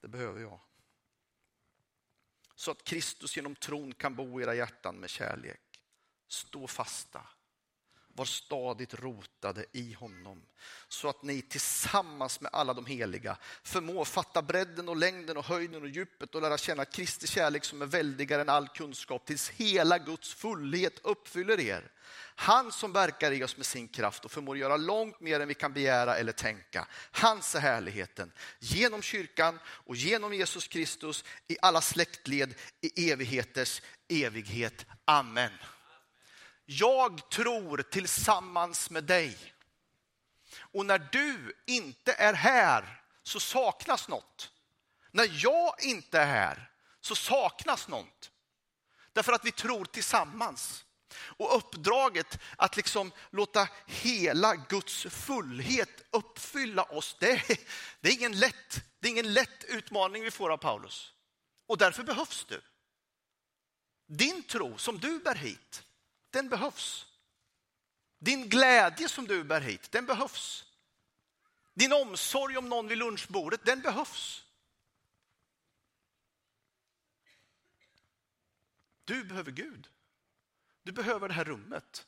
Det 0.00 0.08
behöver 0.08 0.40
jag. 0.40 0.60
Så 2.54 2.70
att 2.70 2.84
Kristus 2.84 3.36
genom 3.36 3.54
tron 3.54 3.94
kan 3.94 4.14
bo 4.14 4.40
i 4.40 4.42
era 4.42 4.54
hjärtan 4.54 4.96
med 4.96 5.10
kärlek. 5.10 5.82
Stå 6.28 6.66
fasta. 6.66 7.28
Var 8.16 8.24
stadigt 8.24 8.94
rotade 8.94 9.64
i 9.72 9.92
honom 9.92 10.42
så 10.88 11.08
att 11.08 11.22
ni 11.22 11.42
tillsammans 11.42 12.40
med 12.40 12.50
alla 12.52 12.74
de 12.74 12.86
heliga 12.86 13.36
förmår 13.62 14.04
fatta 14.04 14.42
bredden 14.42 14.88
och 14.88 14.96
längden 14.96 15.36
och 15.36 15.44
höjden 15.44 15.82
och 15.82 15.88
djupet 15.88 16.34
och 16.34 16.42
lära 16.42 16.58
känna 16.58 16.84
Kristi 16.84 17.26
kärlek 17.26 17.64
som 17.64 17.82
är 17.82 17.86
väldigare 17.86 18.42
än 18.42 18.48
all 18.48 18.68
kunskap 18.68 19.26
tills 19.26 19.50
hela 19.50 19.98
Guds 19.98 20.34
fullhet 20.34 21.00
uppfyller 21.02 21.60
er. 21.60 21.90
Han 22.38 22.72
som 22.72 22.92
verkar 22.92 23.32
i 23.32 23.44
oss 23.44 23.56
med 23.56 23.66
sin 23.66 23.88
kraft 23.88 24.24
och 24.24 24.30
förmår 24.30 24.56
göra 24.56 24.76
långt 24.76 25.20
mer 25.20 25.40
än 25.40 25.48
vi 25.48 25.54
kan 25.54 25.72
begära 25.72 26.16
eller 26.16 26.32
tänka. 26.32 26.86
Hans 27.12 27.54
är 27.54 27.60
härligheten 27.60 28.32
genom 28.58 29.02
kyrkan 29.02 29.58
och 29.66 29.96
genom 29.96 30.34
Jesus 30.34 30.68
Kristus 30.68 31.24
i 31.48 31.56
alla 31.62 31.80
släktled 31.80 32.54
i 32.80 33.10
evigheters 33.10 33.82
evighet. 34.08 34.86
Amen. 35.04 35.50
Jag 36.66 37.30
tror 37.30 37.82
tillsammans 37.82 38.90
med 38.90 39.04
dig. 39.04 39.54
Och 40.58 40.86
när 40.86 40.98
du 40.98 41.62
inte 41.66 42.12
är 42.12 42.32
här 42.32 43.02
så 43.22 43.40
saknas 43.40 44.08
något. 44.08 44.52
När 45.10 45.30
jag 45.44 45.74
inte 45.82 46.20
är 46.20 46.26
här 46.26 46.70
så 47.00 47.14
saknas 47.14 47.88
något. 47.88 48.30
Därför 49.12 49.32
att 49.32 49.44
vi 49.44 49.52
tror 49.52 49.84
tillsammans. 49.84 50.84
Och 51.18 51.56
uppdraget 51.56 52.38
att 52.56 52.76
liksom 52.76 53.12
låta 53.30 53.68
hela 53.86 54.56
Guds 54.56 55.06
fullhet 55.10 56.02
uppfylla 56.10 56.82
oss, 56.82 57.16
det 57.20 57.30
är, 57.30 57.58
det, 58.00 58.08
är 58.08 58.12
ingen 58.12 58.38
lätt, 58.38 58.82
det 59.00 59.08
är 59.08 59.12
ingen 59.12 59.32
lätt 59.32 59.64
utmaning 59.64 60.22
vi 60.22 60.30
får 60.30 60.50
av 60.50 60.56
Paulus. 60.56 61.12
Och 61.66 61.78
därför 61.78 62.02
behövs 62.02 62.44
du. 62.44 62.60
Din 64.06 64.42
tro 64.42 64.78
som 64.78 64.98
du 64.98 65.18
bär 65.18 65.34
hit, 65.34 65.82
den 66.36 66.48
behövs. 66.48 67.06
Din 68.18 68.48
glädje 68.48 69.08
som 69.08 69.26
du 69.26 69.44
bär 69.44 69.60
hit, 69.60 69.92
den 69.92 70.06
behövs. 70.06 70.64
Din 71.74 71.92
omsorg 71.92 72.56
om 72.56 72.68
någon 72.68 72.88
vid 72.88 72.98
lunchbordet, 72.98 73.64
den 73.64 73.80
behövs. 73.80 74.44
Du 79.04 79.24
behöver 79.24 79.50
Gud. 79.50 79.88
Du 80.82 80.92
behöver 80.92 81.28
det 81.28 81.34
här 81.34 81.44
rummet. 81.44 82.06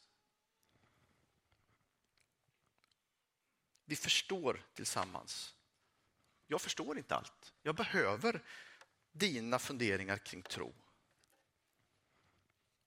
Vi 3.84 3.96
förstår 3.96 4.62
tillsammans. 4.74 5.54
Jag 6.46 6.60
förstår 6.60 6.98
inte 6.98 7.16
allt. 7.16 7.52
Jag 7.62 7.74
behöver 7.74 8.42
dina 9.12 9.58
funderingar 9.58 10.18
kring 10.18 10.42
tro. 10.42 10.74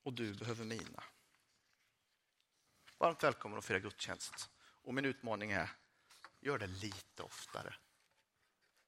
Och 0.03 0.13
du 0.13 0.33
behöver 0.33 0.65
mina. 0.65 1.03
Varmt 3.01 3.23
välkommen 3.23 3.57
att 3.57 3.65
fira 3.65 3.79
gudstjänst. 3.79 4.49
Och 4.83 4.93
min 4.93 5.05
utmaning 5.05 5.51
är, 5.51 5.69
gör 6.39 6.57
det 6.57 6.67
lite 6.67 7.23
oftare. 7.23 7.75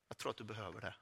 Jag 0.08 0.18
tror 0.18 0.30
att 0.30 0.38
du 0.38 0.44
behöver 0.44 0.82
det. 0.82 0.96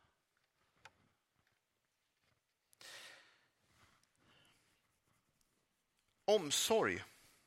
Omsorg. 6.25 7.03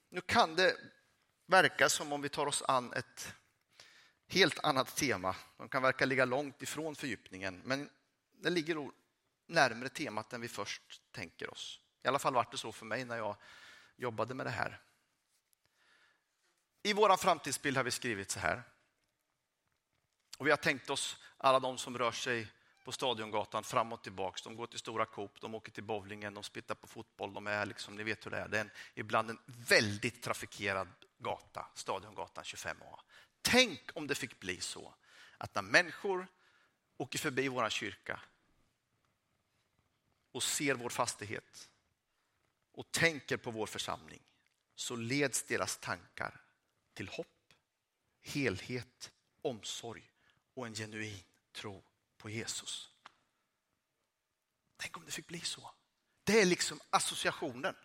Nu 0.08 0.20
kan 0.20 0.56
det 0.56 0.76
verka 1.46 1.88
som 1.88 2.12
om 2.12 2.22
vi 2.22 2.28
tar 2.28 2.46
oss 2.46 2.62
an 2.62 2.92
ett 2.92 3.34
helt 4.26 4.64
annat 4.64 4.96
tema. 4.96 5.36
De 5.56 5.68
kan 5.68 5.82
verka 5.82 6.06
ligga 6.06 6.24
långt 6.24 6.62
ifrån 6.62 6.96
fördjupningen, 6.96 7.62
men 7.64 7.90
det 8.32 8.50
ligger 8.50 8.74
nog 8.74 8.92
närmare 9.46 9.88
temat 9.88 10.32
än 10.32 10.40
vi 10.40 10.48
först 10.48 11.02
tänker 11.10 11.50
oss. 11.50 11.80
I 12.02 12.08
alla 12.08 12.18
fall 12.18 12.34
var 12.34 12.48
det 12.50 12.58
så 12.58 12.72
för 12.72 12.86
mig 12.86 13.04
när 13.04 13.16
jag 13.16 13.36
jobbade 13.96 14.34
med 14.34 14.46
det 14.46 14.50
här. 14.50 14.80
I 16.86 16.92
vår 16.92 17.16
framtidsbild 17.16 17.76
har 17.76 17.84
vi 17.84 17.90
skrivit 17.90 18.30
så 18.30 18.38
här. 18.38 18.62
Och 20.38 20.46
vi 20.46 20.50
har 20.50 20.56
tänkt 20.56 20.90
oss 20.90 21.16
alla 21.36 21.60
de 21.60 21.78
som 21.78 21.98
rör 21.98 22.12
sig 22.12 22.48
på 22.84 22.92
Stadiongatan 22.92 23.64
fram 23.64 23.92
och 23.92 24.02
tillbaks. 24.02 24.42
De 24.42 24.56
går 24.56 24.66
till 24.66 24.78
Stora 24.78 25.06
Coop, 25.06 25.40
de 25.40 25.54
åker 25.54 25.72
till 25.72 25.84
bowlingen, 25.84 26.34
de 26.34 26.42
spittar 26.42 26.74
på 26.74 26.86
fotboll. 26.86 27.34
De 27.34 27.46
är 27.46 27.66
liksom, 27.66 27.96
ni 27.96 28.02
vet 28.02 28.26
hur 28.26 28.30
det 28.30 28.38
är. 28.38 28.48
Det 28.48 28.56
är 28.56 28.60
en, 28.60 28.70
ibland 28.94 29.30
en 29.30 29.38
väldigt 29.46 30.22
trafikerad 30.22 30.88
gata, 31.18 31.66
Stadiongatan 31.74 32.44
25A. 32.44 33.00
Tänk 33.42 33.80
om 33.94 34.06
det 34.06 34.14
fick 34.14 34.40
bli 34.40 34.60
så 34.60 34.94
att 35.38 35.54
när 35.54 35.62
människor 35.62 36.26
åker 36.96 37.18
förbi 37.18 37.48
vår 37.48 37.68
kyrka 37.68 38.20
och 40.32 40.42
ser 40.42 40.74
vår 40.74 40.90
fastighet 40.90 41.70
och 42.72 42.90
tänker 42.90 43.36
på 43.36 43.50
vår 43.50 43.66
församling 43.66 44.22
så 44.74 44.96
leds 44.96 45.42
deras 45.42 45.76
tankar 45.76 46.43
till 46.94 47.08
hopp, 47.08 47.54
helhet, 48.22 49.12
omsorg 49.42 50.10
och 50.54 50.66
en 50.66 50.74
genuin 50.74 51.24
tro 51.52 51.84
på 52.16 52.30
Jesus. 52.30 52.90
Tänk 54.76 54.96
om 54.96 55.04
det 55.04 55.12
fick 55.12 55.26
bli 55.26 55.40
så. 55.40 55.70
Det 56.24 56.40
är 56.40 56.44
liksom 56.46 56.80
associationen. 56.90 57.76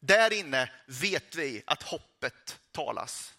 Där 0.00 0.32
inne 0.32 0.72
vet 0.86 1.34
vi 1.34 1.62
att 1.66 1.82
hoppet 1.82 2.60
talas. 2.70 3.34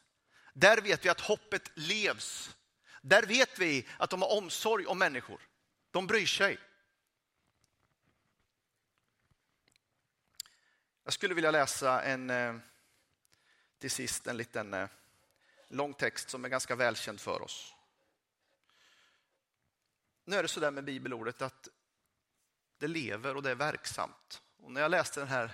Där 0.54 0.82
vet 0.82 1.06
vi 1.06 1.10
att 1.10 1.22
hoppet 1.22 1.72
levs. 1.76 2.56
Där 3.02 3.24
vet 3.24 3.60
vi 3.60 3.88
att 3.98 4.10
de 4.10 4.22
har 4.22 4.38
omsorg 4.38 4.86
om 4.86 5.00
människor. 5.00 5.42
De 5.92 6.08
bryr 6.08 6.26
sig. 6.26 6.60
Jag 11.04 11.14
skulle 11.14 11.34
vilja 11.34 11.52
läsa 11.52 12.02
en, 12.04 12.30
eh, 12.30 12.56
till 13.82 13.92
sist 13.92 14.28
en 14.28 14.38
liten 14.38 14.74
eh, 14.74 14.90
lång 15.68 15.94
text 15.94 16.30
som 16.30 16.46
är 16.46 16.50
ganska 16.50 16.76
välkänd 16.76 17.22
för 17.22 17.42
oss. 17.42 17.76
Nu 20.24 20.36
är 20.36 20.44
det 20.44 20.50
så 20.50 20.60
där 20.60 20.72
med 20.72 20.84
bibelordet 20.84 21.42
att 21.42 21.68
det 22.78 22.88
lever 22.88 23.36
och 23.36 23.44
det 23.44 23.52
är 23.52 23.56
verksamt. 23.56 24.42
Och 24.58 24.72
när 24.72 24.82
jag 24.82 24.92
läste 24.92 25.20
den 25.20 25.28
här 25.28 25.52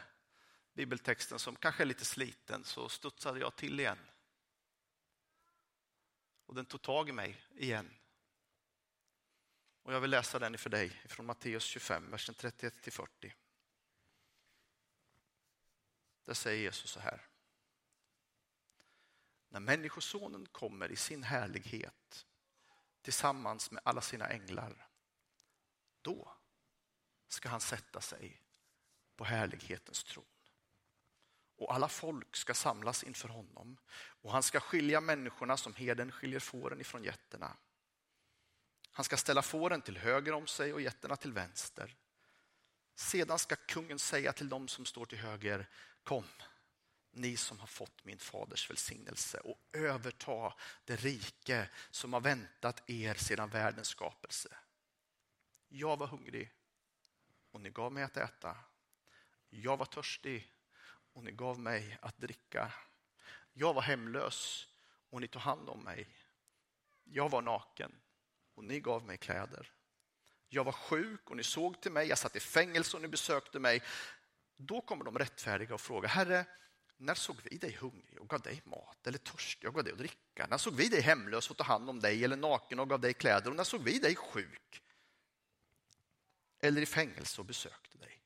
bibeltexten 0.73 1.39
som 1.39 1.55
kanske 1.55 1.83
är 1.83 1.85
lite 1.85 2.05
sliten 2.05 2.63
så 2.63 2.89
studsade 2.89 3.39
jag 3.39 3.55
till 3.55 3.79
igen. 3.79 3.99
Och 6.45 6.55
den 6.55 6.65
tog 6.65 6.81
tag 6.81 7.09
i 7.09 7.11
mig 7.11 7.41
igen. 7.55 7.93
Och 9.83 9.93
jag 9.93 10.01
vill 10.01 10.11
läsa 10.11 10.39
den 10.39 10.57
för 10.57 10.69
dig 10.69 10.89
från 10.89 11.25
Matteus 11.25 11.63
25, 11.63 12.11
versen 12.11 12.35
31 12.35 12.93
40. 12.93 13.35
Där 16.25 16.33
säger 16.33 16.61
Jesus 16.61 16.91
så 16.91 16.99
här. 16.99 17.26
När 19.49 19.59
Människosonen 19.59 20.45
kommer 20.45 20.91
i 20.91 20.95
sin 20.95 21.23
härlighet 21.23 22.25
tillsammans 23.01 23.71
med 23.71 23.81
alla 23.85 24.01
sina 24.01 24.27
änglar, 24.27 24.87
då 26.01 26.37
ska 27.27 27.49
han 27.49 27.61
sätta 27.61 28.01
sig 28.01 28.41
på 29.15 29.23
härlighetens 29.23 30.03
tron. 30.03 30.25
Och 31.57 31.73
alla 31.73 31.89
folk 31.89 32.35
ska 32.35 32.53
samlas 32.53 33.03
inför 33.03 33.29
honom 33.29 33.77
och 33.95 34.31
han 34.31 34.43
ska 34.43 34.59
skilja 34.59 35.01
människorna 35.01 35.57
som 35.57 35.73
heden 35.73 36.11
skiljer 36.11 36.39
fåren 36.39 36.81
ifrån 36.81 37.03
getterna. 37.03 37.57
Han 38.91 39.03
ska 39.03 39.17
ställa 39.17 39.41
fåren 39.41 39.81
till 39.81 39.97
höger 39.97 40.33
om 40.33 40.47
sig 40.47 40.73
och 40.73 40.81
getterna 40.81 41.15
till 41.15 41.33
vänster. 41.33 41.95
Sedan 42.95 43.39
ska 43.39 43.55
kungen 43.55 43.99
säga 43.99 44.33
till 44.33 44.49
dem 44.49 44.67
som 44.67 44.85
står 44.85 45.05
till 45.05 45.17
höger, 45.17 45.69
kom, 46.03 46.23
ni 47.17 47.37
som 47.37 47.59
har 47.59 47.67
fått 47.67 48.05
min 48.05 48.19
faders 48.19 48.69
välsignelse 48.69 49.39
och 49.39 49.59
överta 49.73 50.53
det 50.85 50.95
rike 50.95 51.69
som 51.91 52.13
har 52.13 52.21
väntat 52.21 52.89
er 52.89 53.13
sedan 53.13 53.49
världens 53.49 53.87
skapelse. 53.87 54.57
Jag 55.67 55.97
var 55.97 56.07
hungrig 56.07 56.51
och 57.51 57.61
ni 57.61 57.69
gav 57.69 57.91
mig 57.91 58.03
att 58.03 58.17
äta. 58.17 58.57
Jag 59.49 59.77
var 59.77 59.85
törstig 59.85 60.53
och 61.13 61.23
ni 61.23 61.31
gav 61.31 61.59
mig 61.59 61.97
att 62.01 62.17
dricka. 62.17 62.73
Jag 63.53 63.73
var 63.73 63.81
hemlös 63.81 64.67
och 65.09 65.21
ni 65.21 65.27
tog 65.27 65.41
hand 65.41 65.69
om 65.69 65.83
mig. 65.83 66.09
Jag 67.03 67.29
var 67.29 67.41
naken 67.41 67.91
och 68.55 68.63
ni 68.63 68.79
gav 68.79 69.05
mig 69.05 69.17
kläder. 69.17 69.71
Jag 70.49 70.63
var 70.63 70.71
sjuk 70.71 71.29
och 71.29 71.37
ni 71.37 71.43
såg 71.43 71.81
till 71.81 71.91
mig. 71.91 72.07
Jag 72.07 72.17
satt 72.17 72.35
i 72.35 72.39
fängelse 72.39 72.97
och 72.97 73.01
ni 73.01 73.07
besökte 73.07 73.59
mig. 73.59 73.83
Då 74.55 74.81
kommer 74.81 75.05
de 75.05 75.17
rättfärdiga 75.19 75.73
och 75.73 75.81
frågar, 75.81 76.09
Herre, 76.09 76.45
när 76.97 77.15
såg 77.15 77.37
vi 77.43 77.57
dig 77.57 77.71
hungrig 77.73 78.21
och 78.21 78.29
gav 78.29 78.41
dig 78.41 78.61
mat 78.65 79.07
eller 79.07 79.17
törstig 79.17 79.69
och 79.69 79.75
gav 79.75 79.83
dig 79.83 79.93
att 79.93 79.99
dricka? 79.99 80.47
När 80.49 80.57
såg 80.57 80.75
vi 80.75 80.89
dig 80.89 81.01
hemlös 81.01 81.49
och 81.49 81.57
tog 81.57 81.67
hand 81.67 81.89
om 81.89 81.99
dig 81.99 82.23
eller 82.23 82.37
naken 82.37 82.79
och 82.79 82.89
gav 82.89 82.99
dig 82.99 83.13
kläder? 83.13 83.49
Och 83.49 83.55
när 83.55 83.63
såg 83.63 83.83
vi 83.83 83.99
dig 83.99 84.15
sjuk 84.15 84.83
eller 86.59 86.81
i 86.81 86.85
fängelse 86.85 87.41
och 87.41 87.45
besökte 87.45 87.97
dig? 87.97 88.23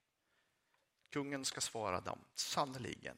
Kungen 1.09 1.45
ska 1.45 1.61
svara 1.61 2.01
dem, 2.01 2.25
sannerligen. 2.33 3.17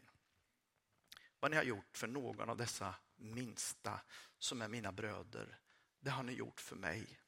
Vad 1.39 1.51
ni 1.51 1.57
har 1.57 1.63
gjort 1.63 1.97
för 1.97 2.07
någon 2.07 2.49
av 2.49 2.57
dessa 2.57 2.95
minsta 3.15 4.01
som 4.39 4.61
är 4.61 4.67
mina 4.67 4.91
bröder, 4.91 5.59
det 5.99 6.09
har 6.09 6.23
ni 6.23 6.33
gjort 6.33 6.59
för 6.59 6.75
mig. 6.75 7.19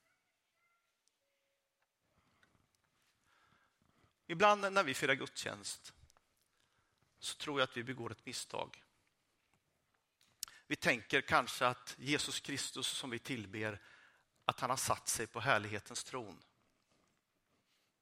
Ibland 4.27 4.73
när 4.73 4.83
vi 4.83 4.93
firar 4.93 5.13
gudstjänst 5.13 5.93
så 7.19 7.38
tror 7.38 7.60
jag 7.60 7.69
att 7.69 7.78
vi 7.78 7.84
begår 7.84 8.12
ett 8.12 8.25
misstag. 8.25 8.84
Vi 10.67 10.75
tänker 10.75 11.21
kanske 11.21 11.67
att 11.67 11.95
Jesus 11.97 12.39
Kristus 12.39 12.88
som 12.88 13.10
vi 13.10 13.19
tillber, 13.19 13.82
att 14.45 14.60
han 14.60 14.69
har 14.69 14.78
satt 14.78 15.08
sig 15.08 15.28
på 15.28 15.39
härlighetens 15.39 16.04
tron. 16.04 16.43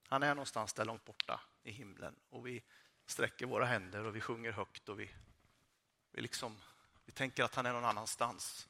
Han 0.07 0.23
är 0.23 0.35
någonstans 0.35 0.73
där 0.73 0.85
långt 0.85 1.05
borta 1.05 1.41
i 1.63 1.71
himlen 1.71 2.15
och 2.29 2.47
vi 2.47 2.63
sträcker 3.05 3.45
våra 3.45 3.65
händer 3.65 4.03
och 4.03 4.15
vi 4.15 4.21
sjunger 4.21 4.51
högt 4.51 4.89
och 4.89 4.99
vi, 4.99 5.11
vi, 6.11 6.21
liksom, 6.21 6.61
vi 7.05 7.11
tänker 7.11 7.43
att 7.43 7.55
han 7.55 7.65
är 7.65 7.73
någon 7.73 7.85
annanstans. 7.85 8.67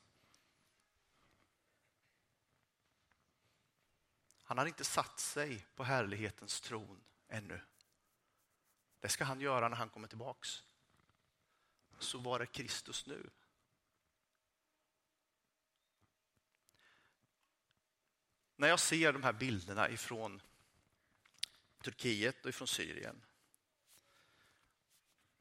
Han 4.43 4.57
har 4.57 4.65
inte 4.65 4.83
satt 4.83 5.19
sig 5.19 5.65
på 5.75 5.83
härlighetens 5.83 6.61
tron 6.61 7.03
ännu. 7.27 7.61
Det 9.03 9.09
ska 9.09 9.23
han 9.23 9.41
göra 9.41 9.69
när 9.69 9.75
han 9.75 9.89
kommer 9.89 10.07
tillbaks. 10.07 10.63
Så 11.99 12.17
var 12.17 12.39
är 12.39 12.45
Kristus 12.45 13.05
nu? 13.05 13.29
När 18.55 18.67
jag 18.67 18.79
ser 18.79 19.13
de 19.13 19.23
här 19.23 19.33
bilderna 19.33 19.89
ifrån 19.89 20.41
Turkiet 21.81 22.43
och 22.43 22.49
ifrån 22.49 22.67
Syrien 22.67 23.21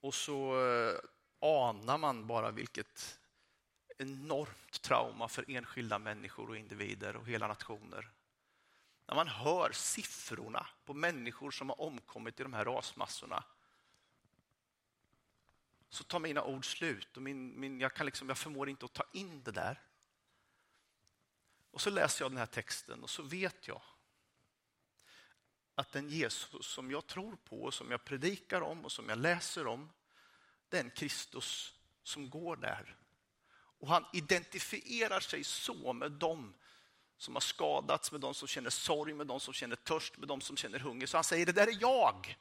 och 0.01 0.15
så 0.15 0.67
eh, 0.67 0.99
anar 1.41 1.99
man 1.99 2.27
bara 2.27 2.51
vilket 2.51 3.21
enormt 3.99 4.83
trauma 4.83 5.29
för 5.29 5.45
enskilda 5.49 5.99
människor 5.99 6.49
och 6.49 6.57
individer 6.57 7.17
och 7.17 7.27
hela 7.27 7.49
nationer 7.49 8.13
när 9.07 9.15
man 9.15 9.29
hör 9.29 9.73
siffrorna 9.73 10.67
på 10.85 10.95
människor 10.95 11.51
som 11.51 11.69
har 11.69 11.81
omkommit 11.81 12.41
i 12.41 12.43
de 12.43 12.53
här 12.53 12.65
rasmassorna 12.65 13.45
så 15.93 16.05
tar 16.05 16.19
mina 16.19 16.45
ord 16.45 16.73
slut 16.73 17.17
och 17.17 17.23
min, 17.23 17.61
min, 17.61 17.81
jag, 17.81 17.95
kan 17.95 18.07
liksom, 18.07 18.29
jag 18.29 18.39
förmår 18.39 18.69
inte 18.69 18.85
att 18.85 18.93
ta 18.93 19.05
in 19.13 19.43
det 19.43 19.53
där. 19.53 19.81
Och 21.71 21.81
så 21.81 21.91
läser 21.91 22.25
jag 22.25 22.31
den 22.31 22.39
här 22.39 22.47
texten 22.47 23.03
och 23.03 23.11
så 23.11 23.23
vet 23.23 23.69
jag 23.69 23.83
att 25.75 25.93
den 25.93 26.09
Jesus 26.09 26.67
som 26.67 26.91
jag 26.91 27.07
tror 27.07 27.37
på, 27.37 27.63
och 27.63 27.75
som 27.75 27.91
jag 27.91 28.05
predikar 28.05 28.61
om 28.61 28.85
och 28.85 28.93
som 28.93 29.09
jag 29.09 29.19
läser 29.19 29.67
om, 29.67 29.91
det 30.69 30.77
är 30.77 30.85
en 30.85 30.91
Kristus 30.91 31.75
som 32.03 32.31
går 32.31 32.57
där. 32.57 32.97
Och 33.55 33.89
han 33.89 34.05
identifierar 34.13 35.21
sig 35.21 35.45
så 35.45 35.93
med 35.93 36.13
dem 36.13 36.55
som 37.17 37.35
har 37.35 37.41
skadats, 37.41 38.13
med 38.13 38.21
de 38.21 38.35
som 38.35 38.49
känner 38.49 38.71
sorg, 38.71 39.15
med 39.15 39.27
de 39.27 39.41
som 39.41 39.55
känner 39.55 39.77
törst, 39.77 40.19
med 40.19 40.29
de 40.29 40.41
som 40.41 40.57
känner 40.57 40.79
hunger. 40.79 41.07
Så 41.07 41.17
han 41.17 41.25
säger, 41.25 41.47
det 41.47 41.53
där 41.53 41.67
är 41.67 41.79
jag. 41.81 42.37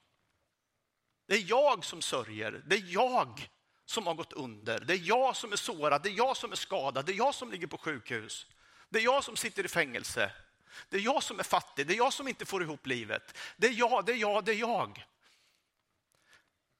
Det 1.32 1.38
är 1.38 1.50
jag 1.50 1.86
som 1.86 2.02
sörjer, 2.02 2.64
det 2.66 2.76
är 2.76 2.94
jag 2.94 3.50
som 3.86 4.08
har 4.08 4.14
gått 4.14 4.34
under, 4.34 4.80
det 4.80 4.94
är 4.94 5.02
jag 5.04 5.36
som 5.36 5.52
är 5.52 5.56
sårad, 5.56 6.04
det 6.04 6.10
är 6.10 6.14
jag 6.14 6.38
som 6.38 6.52
är 6.52 6.56
skadad, 6.56 7.06
det 7.06 7.12
är 7.12 7.18
jag 7.18 7.36
som 7.36 7.52
ligger 7.52 7.68
på 7.68 7.78
sjukhus, 7.78 8.48
det 8.90 9.00
är 9.00 9.04
jag 9.04 9.24
som 9.24 9.36
sitter 9.36 9.66
i 9.66 9.68
fängelse, 9.68 10.32
det 10.90 10.98
är 10.98 11.02
jag 11.02 11.24
som 11.24 11.40
är 11.40 11.44
fattig, 11.44 11.88
det 11.88 11.94
är 11.94 11.98
jag 11.98 12.14
som 12.14 12.28
inte 12.28 12.46
får 12.46 12.64
ihop 12.64 12.88
livet. 12.88 13.38
Det 13.58 13.68
är 13.68 13.72
jag, 13.72 14.06
det 14.06 14.12
är 14.12 14.16
jag, 14.16 14.46
det 14.46 14.52
är 14.52 14.56
jag. 14.56 15.06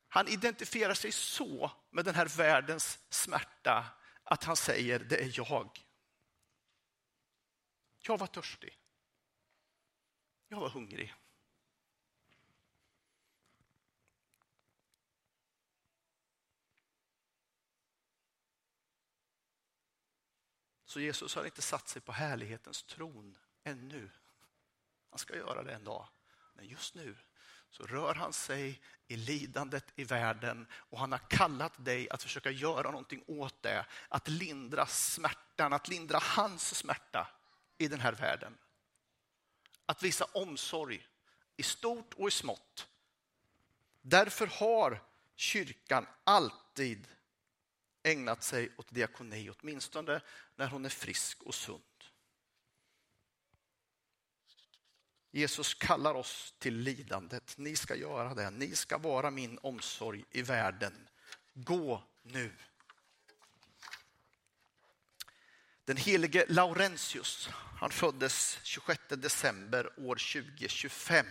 Han 0.08 0.28
identifierar 0.28 0.94
sig 0.94 1.12
så 1.12 1.72
med 1.90 2.06
den 2.06 2.16
här 2.16 2.26
världens 2.26 3.00
smärta 3.10 3.86
att 4.24 4.44
han 4.44 4.56
säger, 4.56 5.00
det 5.00 5.24
är 5.24 5.32
jag. 5.34 5.86
Jag 8.00 8.18
var 8.18 8.28
törstig. 8.28 8.78
Jag 10.48 10.60
var 10.60 10.70
hungrig. 10.70 11.14
Så 20.92 21.00
Jesus 21.00 21.36
har 21.36 21.46
inte 21.46 21.62
satt 21.62 21.90
sig 21.90 22.02
på 22.02 22.12
härlighetens 22.12 22.84
tron 22.84 23.38
ännu. 23.64 24.10
Han 25.10 25.20
ska 25.20 25.36
göra 25.36 25.64
det 25.64 25.74
en 25.74 25.84
dag. 25.84 26.08
Men 26.54 26.68
just 26.68 26.96
nu 26.96 27.16
så 27.70 27.84
rör 27.84 28.16
han 28.16 28.34
sig 28.34 28.82
i 29.08 29.16
lidandet 29.16 29.86
i 29.96 30.04
världen 30.04 30.68
och 30.74 31.00
han 31.00 31.12
har 31.12 31.20
kallat 31.20 31.86
dig 31.86 32.10
att 32.10 32.24
försöka 32.24 32.52
göra 32.52 32.92
någonting 32.92 33.24
åt 33.28 33.64
det. 33.64 33.86
Att 34.10 34.28
lindra 34.28 34.86
smärtan, 34.86 35.74
att 35.74 35.88
lindra 35.88 36.20
hans 36.22 36.76
smärta 36.76 37.28
i 37.78 37.88
den 37.88 38.00
här 38.00 38.14
världen. 38.14 38.58
Att 39.86 40.04
visa 40.04 40.26
omsorg 40.26 41.08
i 41.58 41.64
stort 41.64 42.14
och 42.14 42.28
i 42.28 42.32
smått. 42.32 42.88
Därför 44.02 44.48
har 44.48 45.02
kyrkan 45.36 46.08
alltid 46.24 47.08
ägnat 48.04 48.44
sig 48.44 48.72
åt 48.78 48.90
diakoni, 48.90 49.50
åtminstone 49.50 50.22
när 50.56 50.68
hon 50.68 50.86
är 50.86 50.90
frisk 50.90 51.44
och 51.44 51.56
sund. 51.56 51.82
Jesus 55.32 55.74
kallar 55.74 56.14
oss 56.14 56.54
till 56.60 56.78
lidandet. 56.78 57.58
Ni 57.58 57.76
ska 57.76 57.96
göra 57.96 58.34
det. 58.34 58.50
Ni 58.50 58.76
ska 58.76 58.98
vara 58.98 59.32
min 59.32 59.60
omsorg 59.62 60.26
i 60.32 60.42
världen. 60.42 61.08
Gå 61.54 62.04
nu. 62.24 62.52
Den 65.86 65.98
helige 65.98 66.46
Laurentius, 66.48 67.50
han 67.54 67.90
föddes 67.90 68.60
26 68.64 69.02
december 69.10 70.00
år 70.00 70.16
2025. 70.16 71.26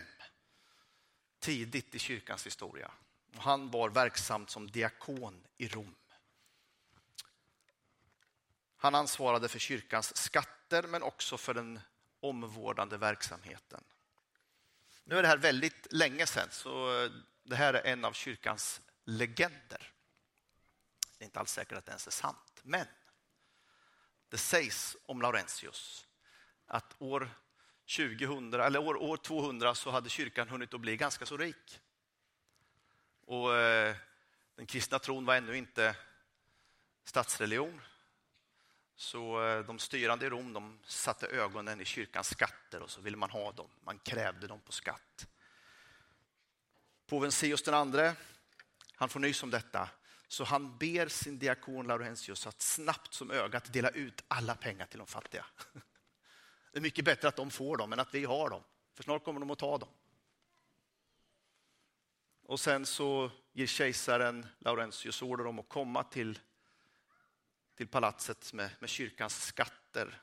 Tidigt 1.38 1.94
i 1.94 1.98
kyrkans 1.98 2.46
historia. 2.46 2.90
Han 3.36 3.70
var 3.70 3.88
verksam 3.88 4.46
som 4.46 4.70
diakon 4.70 5.46
i 5.56 5.68
Rom. 5.68 5.94
Han 8.82 8.94
ansvarade 8.94 9.48
för 9.48 9.58
kyrkans 9.58 10.16
skatter 10.16 10.82
men 10.82 11.02
också 11.02 11.36
för 11.36 11.54
den 11.54 11.80
omvårdande 12.20 12.96
verksamheten. 12.96 13.84
Nu 15.04 15.18
är 15.18 15.22
det 15.22 15.28
här 15.28 15.36
väldigt 15.36 15.92
länge 15.92 16.26
sedan, 16.26 16.48
så 16.50 17.08
det 17.42 17.56
här 17.56 17.74
är 17.74 17.92
en 17.92 18.04
av 18.04 18.12
kyrkans 18.12 18.80
legender. 19.04 19.92
Det 21.18 21.24
är 21.24 21.24
inte 21.24 21.40
alls 21.40 21.52
säkert 21.52 21.78
att 21.78 21.86
det 21.86 21.90
ens 21.90 22.06
är 22.06 22.10
sant, 22.10 22.60
men 22.62 22.86
det 24.28 24.38
sägs 24.38 24.96
om 25.06 25.22
Laurentius 25.22 26.06
att 26.66 26.94
år 26.98 27.30
2000, 27.96 28.54
eller 28.54 28.78
år, 28.78 28.96
år 28.96 29.16
200 29.16 29.74
så 29.74 29.90
hade 29.90 30.08
kyrkan 30.08 30.48
hunnit 30.48 30.74
att 30.74 30.80
bli 30.80 30.96
ganska 30.96 31.26
så 31.26 31.36
rik. 31.36 31.80
Och 33.26 33.56
eh, 33.56 33.96
den 34.54 34.66
kristna 34.66 34.98
tron 34.98 35.24
var 35.24 35.36
ännu 35.36 35.56
inte 35.56 35.96
statsreligion. 37.04 37.80
Så 39.00 39.44
eh, 39.44 39.64
de 39.64 39.78
styrande 39.78 40.26
i 40.26 40.30
Rom 40.30 40.52
de 40.52 40.78
satte 40.84 41.26
ögonen 41.26 41.80
i 41.80 41.84
kyrkans 41.84 42.30
skatter 42.30 42.82
och 42.82 42.90
så 42.90 43.00
ville 43.00 43.16
man 43.16 43.30
ha 43.30 43.52
dem. 43.52 43.68
Man 43.84 43.98
krävde 43.98 44.46
dem 44.46 44.60
på 44.60 44.72
skatt. 44.72 45.26
Påven 47.06 47.32
Sios 47.32 47.62
den 47.62 47.74
andre, 47.74 48.14
han 48.94 49.08
får 49.08 49.20
nys 49.20 49.42
om 49.42 49.50
detta. 49.50 49.88
Så 50.28 50.44
han 50.44 50.78
ber 50.78 51.08
sin 51.08 51.38
diakon 51.38 51.86
Laurentius 51.86 52.46
att 52.46 52.62
snabbt 52.62 53.14
som 53.14 53.30
ögat 53.30 53.72
dela 53.72 53.88
ut 53.88 54.24
alla 54.28 54.54
pengar 54.54 54.86
till 54.86 54.98
de 54.98 55.06
fattiga. 55.06 55.46
Det 56.72 56.78
är 56.78 56.82
mycket 56.82 57.04
bättre 57.04 57.28
att 57.28 57.36
de 57.36 57.50
får 57.50 57.76
dem 57.76 57.92
än 57.92 58.00
att 58.00 58.14
vi 58.14 58.24
har 58.24 58.50
dem. 58.50 58.62
För 58.94 59.02
snart 59.02 59.24
kommer 59.24 59.40
de 59.40 59.50
att 59.50 59.58
ta 59.58 59.78
dem. 59.78 59.88
Och 62.42 62.60
sen 62.60 62.86
så 62.86 63.30
ger 63.52 63.66
kejsaren 63.66 64.46
Laurentius 64.58 65.22
order 65.22 65.46
om 65.46 65.58
att 65.58 65.68
komma 65.68 66.04
till 66.04 66.38
till 67.80 67.88
palatset 67.88 68.52
med, 68.52 68.70
med 68.80 68.88
kyrkans 68.90 69.44
skatter. 69.44 70.22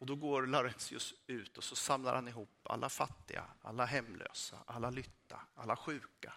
Och 0.00 0.06
då 0.06 0.16
går 0.16 0.46
Laurentius 0.46 1.14
ut 1.26 1.58
och 1.58 1.64
så 1.64 1.76
samlar 1.76 2.14
han 2.14 2.28
ihop 2.28 2.60
alla 2.62 2.88
fattiga, 2.88 3.44
alla 3.62 3.84
hemlösa, 3.84 4.58
alla 4.66 4.90
lytta, 4.90 5.40
alla 5.54 5.76
sjuka, 5.76 6.32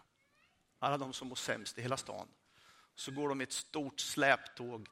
alla 0.79 0.97
de 0.97 1.13
som 1.13 1.27
mår 1.27 1.35
sämst 1.35 1.77
i 1.77 1.81
hela 1.81 1.97
stan. 1.97 2.27
Så 2.95 3.11
går 3.11 3.29
de 3.29 3.41
i 3.41 3.43
ett 3.43 3.51
stort 3.51 3.99
släptåg 3.99 4.87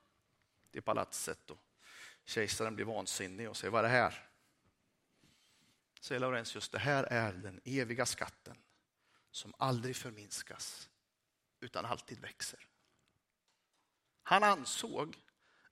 till 0.71 0.81
palatset 0.81 1.51
och 1.51 1.59
kejsaren 2.25 2.75
blir 2.75 2.85
vansinnig 2.85 3.49
och 3.49 3.57
säger, 3.57 3.71
vad 3.71 3.79
är 3.79 3.89
det 3.89 3.95
här? 3.95 4.29
Säger 5.99 6.19
Laurentius, 6.19 6.69
det 6.69 6.79
här 6.79 7.03
är 7.03 7.33
den 7.33 7.61
eviga 7.63 8.05
skatten 8.05 8.57
som 9.31 9.53
aldrig 9.57 9.95
förminskas 9.95 10.89
utan 11.59 11.85
alltid 11.85 12.19
växer. 12.19 12.67
Han 14.23 14.43
ansåg 14.43 15.17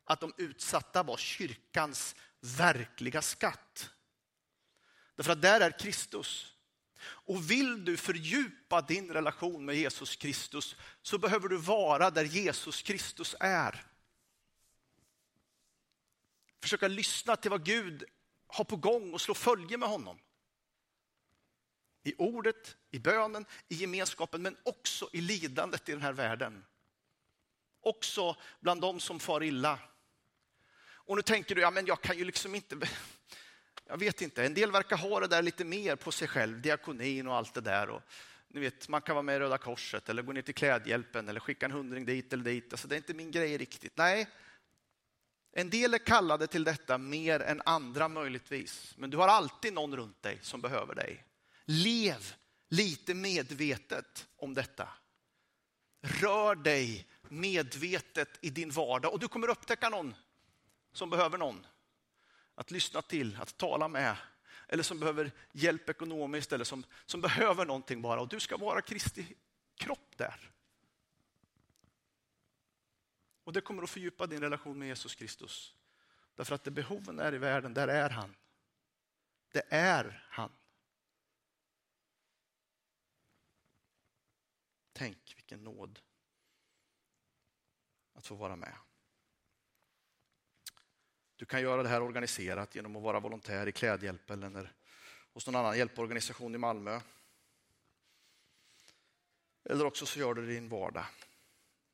att 0.04 0.20
de 0.20 0.34
utsatta 0.38 1.04
var 1.04 1.18
kyrkans 1.18 2.16
verkliga 2.40 3.22
skatt. 3.22 3.90
Därför 5.16 5.32
att 5.32 5.42
där 5.42 5.62
är 5.62 5.80
Kristus. 5.80 6.56
Och 7.04 7.52
vill 7.52 7.86
du 7.86 7.98
fördjupa 7.98 8.82
din 8.82 9.14
relation 9.14 9.66
med 9.66 9.76
Jesus 9.76 10.16
Kristus 10.16 10.76
så 11.02 11.18
behöver 11.18 11.50
du 11.50 11.58
vara 11.58 12.12
där 12.12 12.24
Jesus 12.24 12.82
Kristus 12.82 13.36
är. 13.40 13.86
Försöka 16.62 16.88
lyssna 16.88 17.36
till 17.36 17.52
vad 17.52 17.66
Gud 17.66 18.04
har 18.48 18.64
på 18.64 18.76
gång 18.76 19.14
och 19.14 19.22
slå 19.22 19.34
följe 19.34 19.78
med 19.78 19.90
honom. 19.90 20.20
I 22.04 22.16
ordet, 22.18 22.78
i 22.92 23.00
bönen, 23.00 23.46
i 23.68 23.76
gemenskapen 23.76 24.42
men 24.42 24.58
också 24.64 25.10
i 25.14 25.22
lidandet 25.22 25.90
i 25.90 25.92
den 25.92 26.02
här 26.02 26.14
världen 26.14 26.66
också 27.82 28.36
bland 28.60 28.82
de 28.82 29.00
som 29.00 29.20
far 29.20 29.44
illa. 29.44 29.80
Och 30.84 31.16
nu 31.16 31.22
tänker 31.22 31.56
du, 31.56 31.62
ja 31.62 31.72
men 31.72 31.86
jag 31.86 32.02
kan 32.02 32.18
ju 32.18 32.26
liksom 32.26 32.56
inte, 32.56 32.78
jag 33.86 33.98
vet 33.98 34.22
inte, 34.22 34.46
en 34.46 34.54
del 34.54 34.72
verkar 34.72 34.98
ha 34.98 35.20
det 35.20 35.28
där 35.28 35.42
lite 35.42 35.66
mer 35.66 35.96
på 35.96 36.12
sig 36.12 36.28
själv, 36.28 36.62
diakonin 36.62 37.28
och 37.28 37.36
allt 37.36 37.54
det 37.54 37.62
där. 37.62 37.90
Och, 37.90 38.02
ni 38.48 38.60
vet, 38.60 38.88
man 38.88 39.02
kan 39.02 39.16
vara 39.16 39.24
med 39.24 39.36
i 39.36 39.40
Röda 39.40 39.58
Korset 39.58 40.10
eller 40.10 40.22
gå 40.22 40.32
ner 40.32 40.42
till 40.42 40.56
Klädhjälpen 40.56 41.30
eller 41.30 41.40
skicka 41.40 41.66
en 41.66 41.72
hundring 41.72 42.06
dit 42.06 42.34
eller 42.34 42.44
dit. 42.44 42.74
Alltså, 42.74 42.88
det 42.88 42.96
är 42.96 42.98
inte 42.98 43.14
min 43.14 43.32
grej 43.32 43.58
riktigt. 43.58 43.98
Nej, 43.98 44.28
en 45.52 45.70
del 45.70 45.94
är 45.94 45.98
kallade 45.98 46.48
till 46.48 46.64
detta 46.64 46.98
mer 46.98 47.40
än 47.40 47.62
andra 47.66 48.08
möjligtvis. 48.08 48.94
Men 48.98 49.10
du 49.10 49.18
har 49.18 49.28
alltid 49.28 49.74
någon 49.74 49.96
runt 49.96 50.22
dig 50.22 50.40
som 50.42 50.62
behöver 50.62 50.96
dig. 50.96 51.26
Lev 51.66 52.36
lite 52.70 53.14
medvetet 53.14 54.28
om 54.36 54.54
detta. 54.54 54.90
Rör 56.02 56.56
dig 56.56 57.08
medvetet 57.32 58.40
i 58.42 58.50
din 58.50 58.70
vardag 58.70 59.14
och 59.14 59.20
du 59.20 59.28
kommer 59.28 59.50
upptäcka 59.50 59.90
någon 59.90 60.16
som 60.92 61.10
behöver 61.10 61.38
någon 61.38 61.66
att 62.56 62.72
lyssna 62.72 63.02
till, 63.02 63.38
att 63.42 63.58
tala 63.58 63.88
med 63.88 64.18
eller 64.68 64.84
som 64.84 65.00
behöver 65.00 65.32
hjälp 65.52 65.90
ekonomiskt 65.90 66.52
eller 66.52 66.66
som, 66.66 66.86
som 67.06 67.22
behöver 67.22 67.66
någonting 67.66 68.02
bara 68.02 68.22
och 68.22 68.28
du 68.28 68.40
ska 68.40 68.58
vara 68.58 68.82
Kristi 68.82 69.36
kropp 69.76 70.18
där. 70.18 70.52
Och 73.44 73.54
det 73.54 73.62
kommer 73.62 73.84
att 73.84 73.90
fördjupa 73.90 74.28
din 74.28 74.42
relation 74.42 74.80
med 74.80 74.88
Jesus 74.88 75.16
Kristus. 75.16 75.76
Därför 76.36 76.56
att 76.56 76.64
det 76.64 76.72
behoven 76.72 77.20
är 77.20 77.34
i 77.34 77.38
världen, 77.38 77.74
där 77.74 77.88
är 77.88 78.10
han. 78.10 78.36
Det 79.52 79.64
är 79.70 80.26
han. 80.30 80.52
Tänk 84.94 85.34
vilken 85.36 85.64
nåd 85.64 86.00
att 88.22 88.28
få 88.28 88.36
vara 88.36 88.56
med. 88.56 88.74
Du 91.36 91.46
kan 91.46 91.62
göra 91.62 91.84
det 91.84 91.90
här 91.90 92.02
organiserat 92.02 92.76
genom 92.76 92.96
att 92.96 93.04
vara 93.04 93.20
volontär 93.20 93.68
i 93.68 93.72
Klädhjälpen 93.72 94.44
eller 94.44 94.72
hos 95.34 95.48
någon 95.48 95.56
annan 95.56 95.78
hjälporganisation 95.78 96.56
i 96.56 96.58
Malmö. 96.58 97.02
Eller 99.64 99.86
också 99.86 100.06
så 100.06 100.20
gör 100.20 100.34
du 100.34 100.46
det 100.46 100.52
i 100.52 100.56
din 100.56 100.70
vardag. 100.70 101.06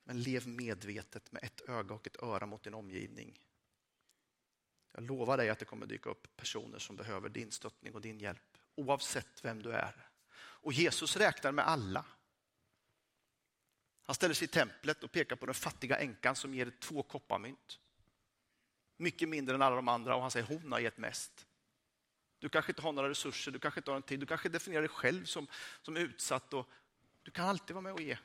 Men 0.03 0.21
lev 0.21 0.47
medvetet 0.47 1.31
med 1.31 1.43
ett 1.43 1.69
öga 1.69 1.95
och 1.95 2.07
ett 2.07 2.23
öra 2.23 2.45
mot 2.45 2.63
din 2.63 2.73
omgivning. 2.73 3.39
Jag 4.91 5.03
lovar 5.03 5.37
dig 5.37 5.49
att 5.49 5.59
det 5.59 5.65
kommer 5.65 5.85
dyka 5.85 6.09
upp 6.09 6.35
personer 6.35 6.79
som 6.79 6.95
behöver 6.95 7.29
din 7.29 7.51
stöttning 7.51 7.93
och 7.93 8.01
din 8.01 8.19
hjälp, 8.19 8.57
oavsett 8.75 9.45
vem 9.45 9.61
du 9.63 9.71
är. 9.71 10.09
Och 10.35 10.73
Jesus 10.73 11.17
räknar 11.17 11.51
med 11.51 11.67
alla. 11.67 12.05
Han 14.07 14.15
ställer 14.15 14.35
sig 14.35 14.45
i 14.45 14.47
templet 14.47 15.03
och 15.03 15.11
pekar 15.11 15.35
på 15.35 15.45
den 15.45 15.55
fattiga 15.55 15.97
änkan 15.97 16.35
som 16.35 16.53
ger 16.53 16.71
två 16.79 17.03
kopparmynt. 17.03 17.79
Mycket 18.97 19.29
mindre 19.29 19.55
än 19.55 19.61
alla 19.61 19.75
de 19.75 19.87
andra 19.87 20.15
och 20.15 20.21
han 20.21 20.31
säger 20.31 20.45
hon 20.45 20.71
har 20.71 20.79
gett 20.79 20.97
mest. 20.97 21.47
Du 22.39 22.49
kanske 22.49 22.71
inte 22.71 22.81
har 22.81 22.91
några 22.91 23.09
resurser, 23.09 23.51
du 23.51 23.59
kanske 23.59 23.79
inte 23.79 23.91
har 23.91 23.95
en 23.95 24.03
tid, 24.03 24.19
du 24.19 24.25
kanske 24.25 24.49
definierar 24.49 24.81
dig 24.81 24.89
själv 24.89 25.25
som, 25.25 25.47
som 25.81 25.97
utsatt. 25.97 26.53
Och 26.53 26.69
du 27.23 27.31
kan 27.31 27.47
alltid 27.47 27.73
vara 27.73 27.81
med 27.81 27.93
och 27.93 28.01
ge. 28.01 28.17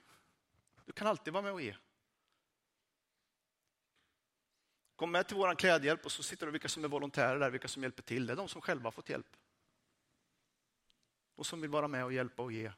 Du 0.84 0.92
kan 0.92 1.06
alltid 1.06 1.32
vara 1.32 1.42
med 1.42 1.52
och 1.52 1.62
ge. 1.62 1.76
Kom 4.96 5.10
med 5.10 5.28
till 5.28 5.36
vår 5.36 5.54
klädhjälp 5.54 6.04
och 6.04 6.12
så 6.12 6.22
sitter 6.22 6.46
du 6.46 6.52
vilka 6.52 6.68
som 6.68 6.84
är 6.84 6.88
volontärer 6.88 7.38
där, 7.40 7.50
vilka 7.50 7.68
som 7.68 7.82
hjälper 7.82 8.02
till. 8.02 8.26
Det 8.26 8.32
är 8.32 8.36
de 8.36 8.48
som 8.48 8.60
själva 8.60 8.86
har 8.86 8.92
fått 8.92 9.08
hjälp. 9.08 9.36
Och 11.34 11.46
som 11.46 11.60
vill 11.60 11.70
vara 11.70 11.88
med 11.88 12.04
och 12.04 12.12
hjälpa 12.12 12.42
och 12.42 12.52
ge. 12.52 12.72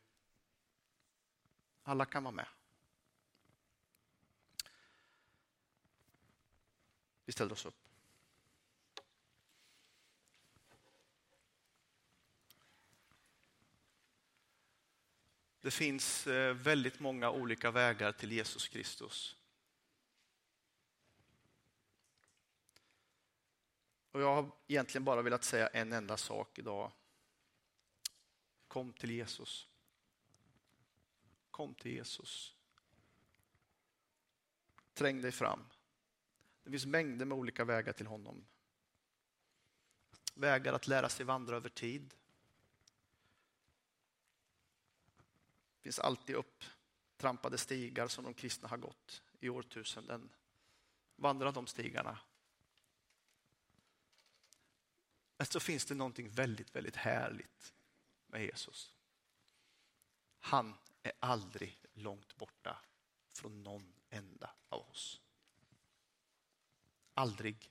Alla 1.83 2.05
kan 2.05 2.25
vara 2.25 2.35
med. 2.35 2.47
Vi 7.25 7.33
ställer 7.33 7.53
oss 7.53 7.67
upp. 7.67 7.75
Det 15.61 15.71
finns 15.71 16.27
eh, 16.27 16.55
väldigt 16.55 17.01
många 17.01 17.31
olika 17.31 17.71
vägar 17.71 18.13
till 18.13 18.33
Jesus 18.33 18.69
Kristus. 18.69 19.37
Och 24.11 24.21
jag 24.21 24.35
har 24.35 24.51
egentligen 24.67 25.05
bara 25.05 25.23
velat 25.23 25.45
säga 25.45 25.69
en 25.69 25.93
enda 25.93 26.17
sak 26.17 26.59
idag. 26.59 26.93
Kom 28.69 28.93
till 28.93 29.11
Jesus. 29.11 29.69
Kom 31.51 31.75
till 31.75 31.93
Jesus. 31.93 32.55
Träng 34.95 35.21
dig 35.23 35.33
fram. 35.33 35.65
Det 36.65 36.71
finns 36.71 36.87
mängder 36.87 37.27
med 37.27 37.39
olika 37.39 37.65
vägar 37.65 37.93
till 37.93 38.07
honom. 38.07 38.47
Vägar 40.35 40.73
att 40.73 40.87
lära 40.87 41.09
sig 41.09 41.27
vandra 41.27 41.57
över 41.57 41.69
tid. 41.69 42.15
Det 45.77 45.83
finns 45.83 45.99
alltid 45.99 46.37
upptrampade 46.37 47.59
stigar 47.59 48.09
som 48.09 48.25
de 48.25 48.35
kristna 48.35 48.69
har 48.69 48.77
gått 48.77 49.23
i 49.41 49.49
årtusenden. 49.49 50.31
Vandra 51.17 51.53
de 51.53 51.67
stigarna. 51.67 52.19
Men 55.37 55.47
så 55.47 55.61
finns 55.61 55.85
det 55.85 55.95
någonting 55.95 56.29
väldigt, 56.29 56.77
väldigt 56.77 56.97
härligt 56.97 57.75
med 58.27 58.43
Jesus. 58.43 58.95
Han 60.39 60.75
är 61.03 61.13
aldrig 61.19 61.79
långt 61.93 62.37
borta 62.37 62.79
från 63.33 63.63
någon 63.63 63.93
enda 64.11 64.51
av 64.69 64.81
oss. 64.91 65.24
Aldrig. 67.15 67.71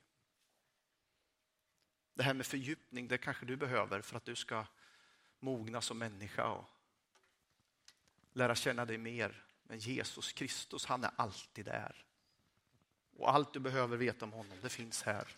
Det 2.14 2.24
här 2.24 2.34
med 2.34 2.46
fördjupning, 2.46 3.08
det 3.08 3.18
kanske 3.18 3.46
du 3.46 3.56
behöver 3.56 4.02
för 4.02 4.18
att 4.18 4.26
du 4.26 4.36
ska 4.36 4.66
mogna 5.40 5.82
som 5.82 5.98
människa 5.98 6.48
och 6.48 6.70
lära 8.34 8.56
känna 8.56 8.86
dig 8.86 8.98
mer. 8.98 9.46
Men 9.64 9.80
Jesus 9.80 10.32
Kristus, 10.32 10.86
han 10.86 11.04
är 11.04 11.12
alltid 11.16 11.66
där. 11.66 12.06
Och 13.18 13.34
allt 13.34 13.54
du 13.54 13.60
behöver 13.60 13.98
veta 13.98 14.26
om 14.26 14.34
honom, 14.34 14.58
det 14.62 14.70
finns 14.70 15.04
här. 15.04 15.38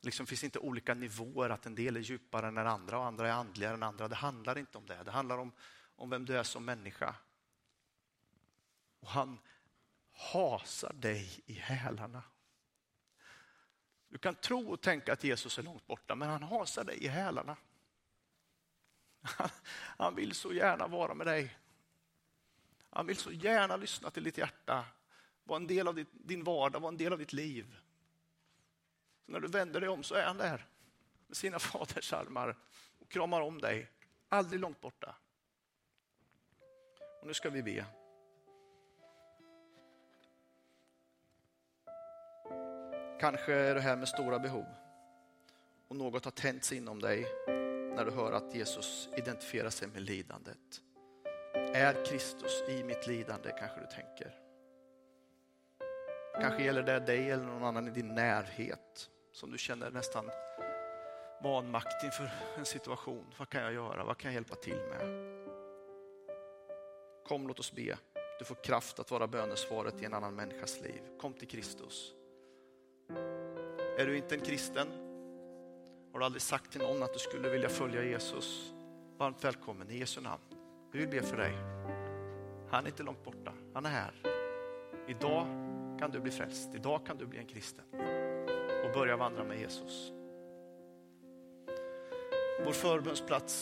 liksom 0.00 0.26
finns 0.26 0.44
inte 0.44 0.58
olika 0.58 0.94
nivåer, 0.94 1.50
att 1.50 1.66
en 1.66 1.74
del 1.74 1.96
är 1.96 2.00
djupare 2.00 2.48
än 2.48 2.54
den 2.54 2.66
andra 2.66 2.98
och 2.98 3.04
andra 3.04 3.28
är 3.28 3.32
andligare 3.32 3.74
än 3.74 3.82
andra. 3.82 4.08
Det 4.08 4.14
handlar 4.14 4.58
inte 4.58 4.78
om 4.78 4.86
det. 4.86 5.02
Det 5.04 5.10
handlar 5.10 5.38
om, 5.38 5.52
om 5.96 6.10
vem 6.10 6.24
du 6.24 6.36
är 6.38 6.42
som 6.42 6.64
människa. 6.64 7.16
Och 9.00 9.08
han 9.08 9.38
hasar 10.14 10.92
dig 10.92 11.42
i 11.46 11.52
hälarna. 11.52 12.22
Du 14.08 14.18
kan 14.18 14.34
tro 14.34 14.72
och 14.72 14.80
tänka 14.80 15.12
att 15.12 15.24
Jesus 15.24 15.58
är 15.58 15.62
långt 15.62 15.86
borta, 15.86 16.14
men 16.14 16.28
han 16.28 16.42
hasar 16.42 16.84
dig 16.84 17.04
i 17.04 17.08
hälarna. 17.08 17.56
Han, 19.98 20.14
vill 20.14 20.34
så 20.34 20.52
gärna 20.52 20.86
vara 20.86 21.14
med 21.14 21.26
dig. 21.26 21.58
Han 22.90 23.06
vill 23.06 23.16
så 23.16 23.32
gärna 23.32 23.76
lyssna 23.76 24.10
till 24.10 24.24
ditt 24.24 24.38
hjärta, 24.38 24.84
vara 25.44 25.56
en 25.56 25.66
del 25.66 25.88
av 25.88 26.04
din 26.12 26.44
vardag, 26.44 26.80
vara 26.80 26.92
en 26.92 26.96
del 26.96 27.12
av 27.12 27.18
ditt 27.18 27.32
liv. 27.32 27.76
Så 29.26 29.32
när 29.32 29.40
du 29.40 29.48
vänder 29.48 29.80
dig 29.80 29.88
om 29.88 30.02
så 30.02 30.14
är 30.14 30.26
han 30.26 30.36
där 30.36 30.66
med 31.26 31.36
sina 31.36 31.58
faders 31.58 32.12
armar 32.12 32.56
och 32.98 33.08
kramar 33.10 33.40
om 33.40 33.60
dig. 33.60 33.90
Aldrig 34.28 34.60
långt 34.60 34.80
borta. 34.80 35.16
Och 37.20 37.26
nu 37.26 37.34
ska 37.34 37.50
vi 37.50 37.62
be. 37.62 37.86
Kanske 43.20 43.54
är 43.54 43.74
det 43.74 43.80
här 43.80 43.96
med 43.96 44.08
stora 44.08 44.38
behov 44.38 44.66
och 45.88 45.96
något 45.96 46.24
har 46.24 46.32
tänts 46.32 46.72
inom 46.72 47.00
dig 47.00 47.26
när 47.96 48.04
du 48.04 48.10
hör 48.10 48.32
att 48.32 48.54
Jesus 48.54 49.08
identifierar 49.16 49.70
sig 49.70 49.88
med 49.88 50.02
lidandet. 50.02 50.80
Är 51.74 52.04
Kristus 52.04 52.62
i 52.68 52.84
mitt 52.84 53.06
lidande 53.06 53.50
kanske 53.58 53.80
du 53.80 53.86
tänker. 53.86 54.34
Kanske 56.40 56.64
gäller 56.64 56.82
det 56.82 57.00
dig 57.00 57.30
eller 57.30 57.44
någon 57.44 57.64
annan 57.64 57.88
i 57.88 57.90
din 57.90 58.14
närhet 58.14 59.10
som 59.32 59.50
du 59.50 59.58
känner 59.58 59.90
nästan 59.90 60.30
vanmakt 61.42 62.04
inför 62.04 62.30
en 62.58 62.64
situation. 62.64 63.34
Vad 63.38 63.48
kan 63.48 63.62
jag 63.62 63.72
göra? 63.72 64.04
Vad 64.04 64.18
kan 64.18 64.30
jag 64.30 64.34
hjälpa 64.34 64.54
till 64.54 64.78
med? 64.90 65.34
Kom, 67.26 67.48
låt 67.48 67.58
oss 67.58 67.72
be. 67.72 67.98
Du 68.38 68.44
får 68.44 68.64
kraft 68.64 68.98
att 68.98 69.10
vara 69.10 69.26
bönesvaret 69.26 70.02
i 70.02 70.04
en 70.04 70.14
annan 70.14 70.34
människas 70.34 70.80
liv. 70.80 71.02
Kom 71.20 71.32
till 71.32 71.48
Kristus. 71.48 72.14
Är 73.96 74.06
du 74.06 74.16
inte 74.16 74.34
en 74.34 74.40
kristen? 74.40 74.88
Har 76.12 76.18
du 76.18 76.24
aldrig 76.24 76.42
sagt 76.42 76.72
till 76.72 76.80
någon 76.80 77.02
att 77.02 77.12
du 77.12 77.18
skulle 77.18 77.48
vilja 77.48 77.68
följa 77.68 78.04
Jesus? 78.04 78.72
Varmt 79.18 79.44
välkommen 79.44 79.90
i 79.90 79.98
Jesu 79.98 80.20
namn. 80.20 80.42
Vi 80.92 80.98
vill 80.98 81.08
be 81.08 81.22
för 81.22 81.36
dig. 81.36 81.52
Han 82.70 82.84
är 82.84 82.88
inte 82.88 83.02
långt 83.02 83.24
borta, 83.24 83.52
han 83.74 83.86
är 83.86 83.90
här. 83.90 84.12
Idag 85.08 85.46
kan 85.98 86.10
du 86.10 86.20
bli 86.20 86.30
frälst, 86.30 86.74
idag 86.74 87.06
kan 87.06 87.16
du 87.16 87.26
bli 87.26 87.38
en 87.38 87.46
kristen 87.46 87.84
och 88.84 88.92
börja 88.94 89.16
vandra 89.16 89.44
med 89.44 89.60
Jesus. 89.60 90.12
Vår 92.64 92.72
förbönsplats 92.72 93.52